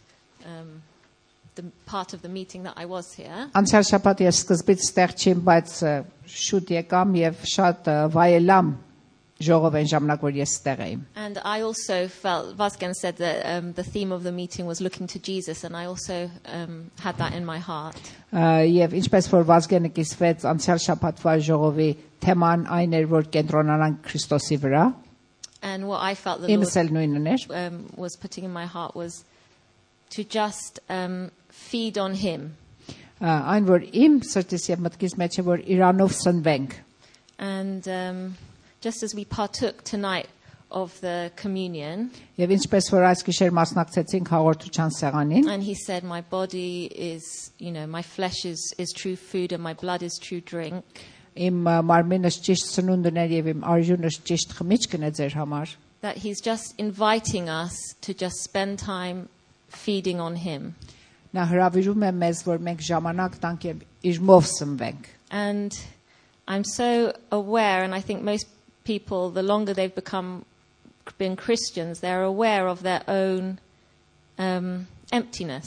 [0.45, 0.81] um,
[1.59, 3.49] the part of the meeting that I was here.
[3.59, 5.73] Անցյալ շաբաթ ես սկզբից ստեղ չեմ, բայց
[6.43, 8.77] շուտ եկամ եւ շատ վայելամ
[9.39, 13.83] ժողովեն ժամանակ որ ես ստեղ էի։ And I also felt Vasgen said that um, the
[13.83, 17.45] theme of the meeting was looking to Jesus and I also um, had that in
[17.45, 17.99] my heart.
[18.33, 21.89] Եվ ինչպես որ Vasgen-ը կիսվեց անցյալ շաբաթվա ժողովի
[22.25, 24.83] թեման այն էր որ կենտրոնանանք Քրիստոսի վրա։
[25.61, 29.25] And what I felt the Lord um, was putting in my heart was
[30.11, 31.31] to just um,
[31.68, 32.54] feed on Him.
[33.20, 36.74] Ա, Այն որ իմ սրտից եւ մտքից մեջ է որ Իրանով սնվենք։
[37.38, 38.36] And um,
[38.80, 40.28] just as we partook tonight
[40.70, 46.20] of the communion, Եվ ինչպես որ այս գիշեր մասնակցեցինք հաղորդության սեղանին, and he said, My
[46.20, 50.40] body is, you know, my flesh is, is true food and my blood is true
[50.40, 50.82] drink.
[51.34, 55.72] իմ ա, մարմինս ճիշտ սնունդն է եւ իմ արյունս ճիշտ խմիչքն է ձեր համար
[56.04, 59.28] that He's just inviting us to just spend time
[59.68, 60.74] feeding on Him.
[61.34, 65.72] նա հրավիրում է մեզ որ մենք ժամանակ տանք եւ իր մով սնվենք And
[66.46, 68.46] I'm so aware, and I think most
[68.84, 70.44] people, the longer they've become
[71.18, 73.58] been Christians, they're aware of their own
[74.38, 75.66] um, emptiness.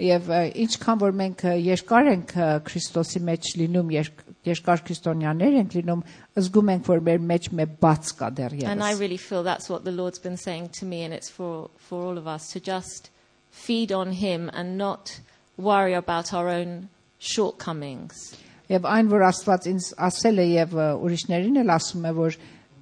[0.00, 5.56] Եվ ը, ինչքան որ մենք ը, երկար ենք ը, Քրիստոսի մեջ լինում, երկ- երկար քրիստոնյաներ
[5.60, 6.02] ենք լինում,
[6.40, 9.84] զգում ենք, որ մեր մեջ մի բաց կա And I դեռևս։ really feel that's what
[9.84, 13.10] the Lord's been saying to me, and it's for, for all of us to just
[13.54, 15.20] feed on Him and not
[15.56, 16.88] worry about our own
[17.18, 18.36] shortcomings.
[18.70, 22.36] Եվ այն, որ Աստված ինձ ասել է եւ ը, ուրիշներին էլ ասում է, որ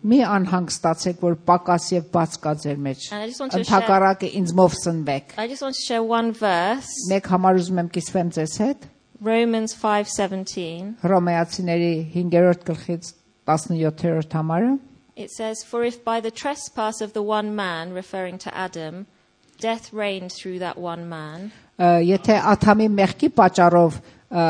[0.09, 4.31] մի անհանգստացեք, որ պակաս եւ բաց կա ձեր մեջ։ And I just want to Ընթակարակը
[4.41, 8.33] ինձ մով սնվեք։ I just want to share one verse, Մեկ համար ուզում եմ կիսվեմ
[8.37, 8.87] ձեզ հետ։
[9.19, 10.93] Romans 5:17.
[11.03, 13.09] Հռոմեացիների 5-րդ գլխից
[13.49, 14.79] 17-րդ համարը։
[15.17, 19.07] It says, For if by the trespass of the one man, referring to Adam,
[19.63, 23.99] death reigned through that one man, Ա, Եթե Աթամի մեղքի պատճառով
[24.35, 24.47] ա,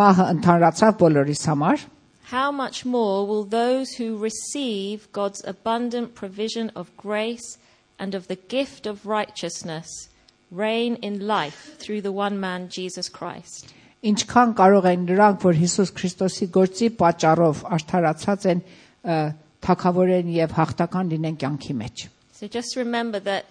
[0.00, 1.84] մահը ընդհանրացավ բոլորիս համար,
[2.32, 7.56] how much more will those who receive God's abundant provision of grace
[7.98, 10.08] and of the gift of righteousness
[10.50, 13.72] reign in life through the one man, Jesus Christ?
[14.06, 18.60] ինչքան կարող են նրանք, որ Հիսուս Քրիստոսի գործի պատճառով արդարացած են,
[19.02, 19.16] ա,
[19.66, 22.06] թակավորեն եւ հաղթական լինեն կյանքի մեջ։
[22.36, 23.46] So just remember that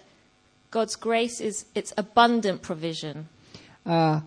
[0.70, 3.28] God's grace is its abundant provision.
[3.86, 4.22] Ա,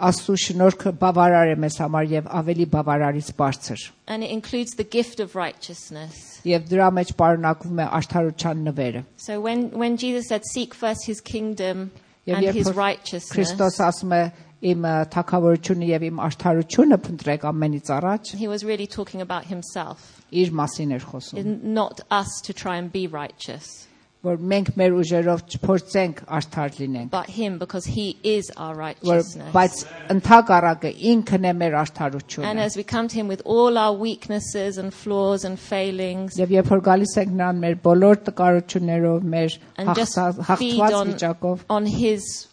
[0.00, 5.20] Աստծո շնորհքը բավարար է մեզ համար եւ ավելի բավարարից բարձր։ And it includes the gift
[5.20, 6.40] of righteousness.
[6.48, 11.20] Եվ դրա մեջ պարունակվում է արդարության նվերը։ So when, when Jesus said, Seek first his
[11.20, 11.90] kingdom
[12.24, 14.22] Եվ and երբ his որ righteousness, Քրիստոս ասում է
[14.70, 20.24] իմ ա, թակավորությունը եւ իմ արդարությունը փնտրեք ամենից առաջ, he was really talking about himself,
[20.32, 23.86] իր մասին էր խոսում։ and not us to try and be righteous,
[24.24, 29.48] որ մենք մեր ուժերով չփորձենք արդար լինենք, but him because he is our որ righteousness.
[29.54, 29.78] բայց
[30.14, 34.76] ընդհակառակը ինքն է մեր And արդարությունը։ as we come to him with all our weaknesses
[34.76, 39.94] and flaws and failings, Եվ երբ որ գալիս ենք նրան մեր բոլոր տկարություններով, մեր and
[39.96, 42.46] just հաղթա- feed հաղթված on, վիճակով on his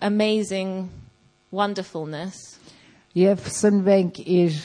[0.00, 0.88] amazing
[1.52, 2.56] wonderfulness,
[3.14, 4.56] եւ սնվենք իր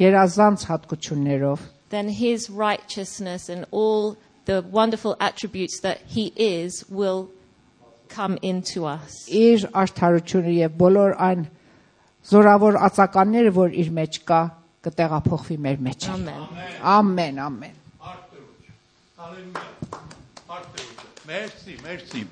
[0.00, 1.60] գերազանց հատկություններով,
[1.90, 7.30] then his righteousness and all the wonderful attributes that he is will
[8.08, 9.26] come into us.
[9.28, 11.44] իր արդարությունը եւ բոլոր այն
[12.30, 14.40] զորավոր ածականները, որ իր մեջ կա,
[14.84, 16.42] կտեղափոխվի մեր մեջ։ Amen.
[16.82, 17.76] Ամեն, ամեն։
[18.10, 18.72] Արտերուց։
[19.20, 19.64] Հալելույա։
[20.56, 22.24] Արտերուց։ Մերսի, մերսի։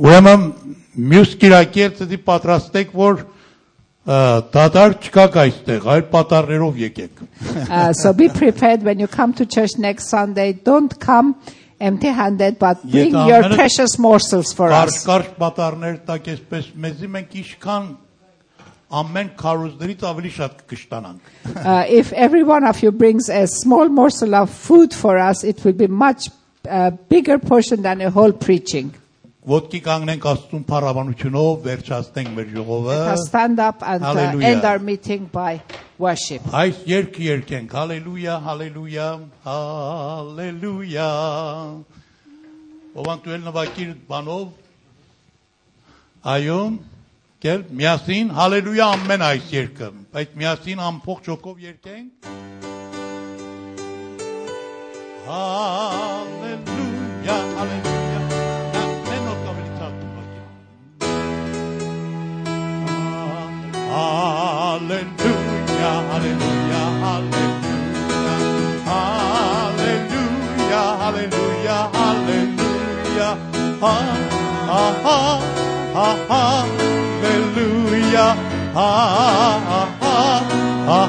[0.00, 0.46] Ուրեմն
[1.10, 3.24] մյուս կիրակերտի պատրաստեք, որ
[4.06, 4.18] ը,
[4.54, 7.24] դադար չկաք այստեղ, այլ պատարներով եկեք։
[7.70, 10.52] Uh, so be prepared when you come to church next Sunday.
[10.52, 11.34] Don't come
[11.80, 15.04] empty-handed, but bring Եթե your ամենը- precious morsels for us.
[15.06, 17.86] Կարճ-կարճ պատարներ տակ այսպես մեզի մենք իշքան
[19.00, 21.20] ամեն քարոզներից ավելի շատ կկշտանանք։
[21.54, 25.64] Uh, if every one of you brings a small morsel of food for us, it
[25.64, 26.28] will be much
[26.68, 28.92] uh, bigger portion than a whole preaching.
[29.45, 35.61] Ոտքի կանգնենք Աստծուն փառաբանությունով, վերջացնենք մեր ժողովը։ stand up and uh, end our meeting by
[36.01, 36.41] worship.
[36.49, 39.05] Այս երգը երգենք։ Հալելույա, հալելույա,
[39.45, 41.05] հալելույա։
[43.05, 44.49] Ովանք դու ել նվակիր բանով։
[46.33, 46.59] Այո։
[47.45, 52.09] Կեր միասին հալելույա ամեն այս երգը։ Բայց միասին ամփոխ ճոկով երգենք։
[55.29, 57.94] Հալելույա, հալելույա։
[63.95, 68.39] Hallelujah, hallelujah, hallelujah.
[69.63, 73.31] Hallelujah, hallelujah, hallelujah.
[73.79, 73.95] Ha,
[74.67, 75.19] ha, ha,
[75.95, 76.07] ha,
[77.23, 78.31] hallelujah.
[78.75, 78.91] Ha,
[79.69, 80.17] ha, ha,
[80.87, 80.99] ha,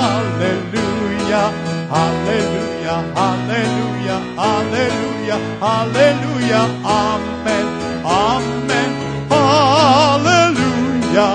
[0.00, 1.46] hallelujah.
[1.92, 6.64] Hallelujah, hallelujah, hallelujah, hallelujah.
[6.84, 7.66] Amen,
[8.06, 8.90] amen.
[9.28, 11.32] Hallelujah,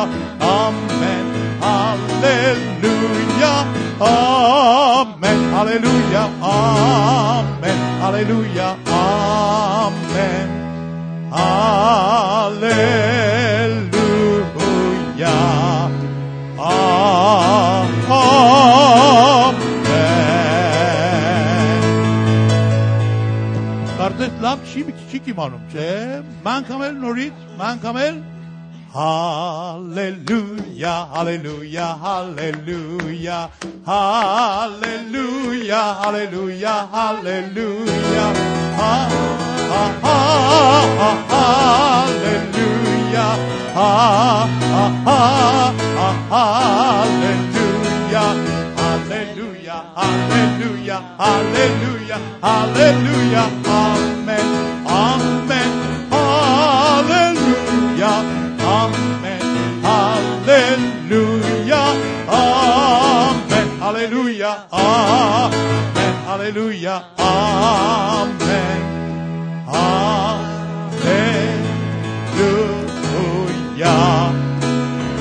[4.02, 5.54] Amen.
[5.54, 6.30] Hallelujah.
[6.42, 7.78] Amen.
[8.02, 8.78] Hallelujah.
[8.88, 10.50] Amen.
[11.32, 12.80] Hallelujah.
[16.60, 17.10] Amen.
[23.96, 25.60] Startet lam çi mi çi ki manum.
[25.72, 28.16] Şey, man kamel norit, man kamel
[28.92, 30.58] Hallelujah,
[31.14, 33.52] hallelujah, hallelujah,
[33.86, 38.34] hallelujah, hallelujah, hallelujah.
[38.80, 38.94] Ha,
[39.70, 40.18] ha, ha,
[40.98, 41.10] ha,
[42.10, 43.30] hallelujah.
[43.78, 43.90] Ha,
[44.74, 45.22] ha, ha,
[46.30, 46.48] ha,
[47.06, 48.32] hallelujah.
[48.76, 54.48] Hallelujah, hallelujah, hallelujah, hallelujah, amen,
[54.88, 55.39] amen,
[60.60, 61.96] hallelujah,
[62.28, 68.82] amen, hallelujah, amen, hallelujah, amen,
[69.66, 70.40] hallelujah,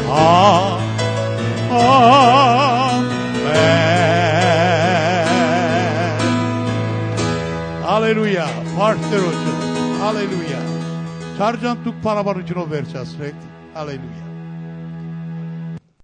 [0.08, 0.58] amen.
[7.98, 8.48] Hallelujah.
[8.78, 9.54] Partner olsun.
[10.00, 10.62] Hallelujah.
[11.38, 13.16] Çarcan tuk parabarıcını vereceğiz.
[13.74, 14.27] Hallelujah.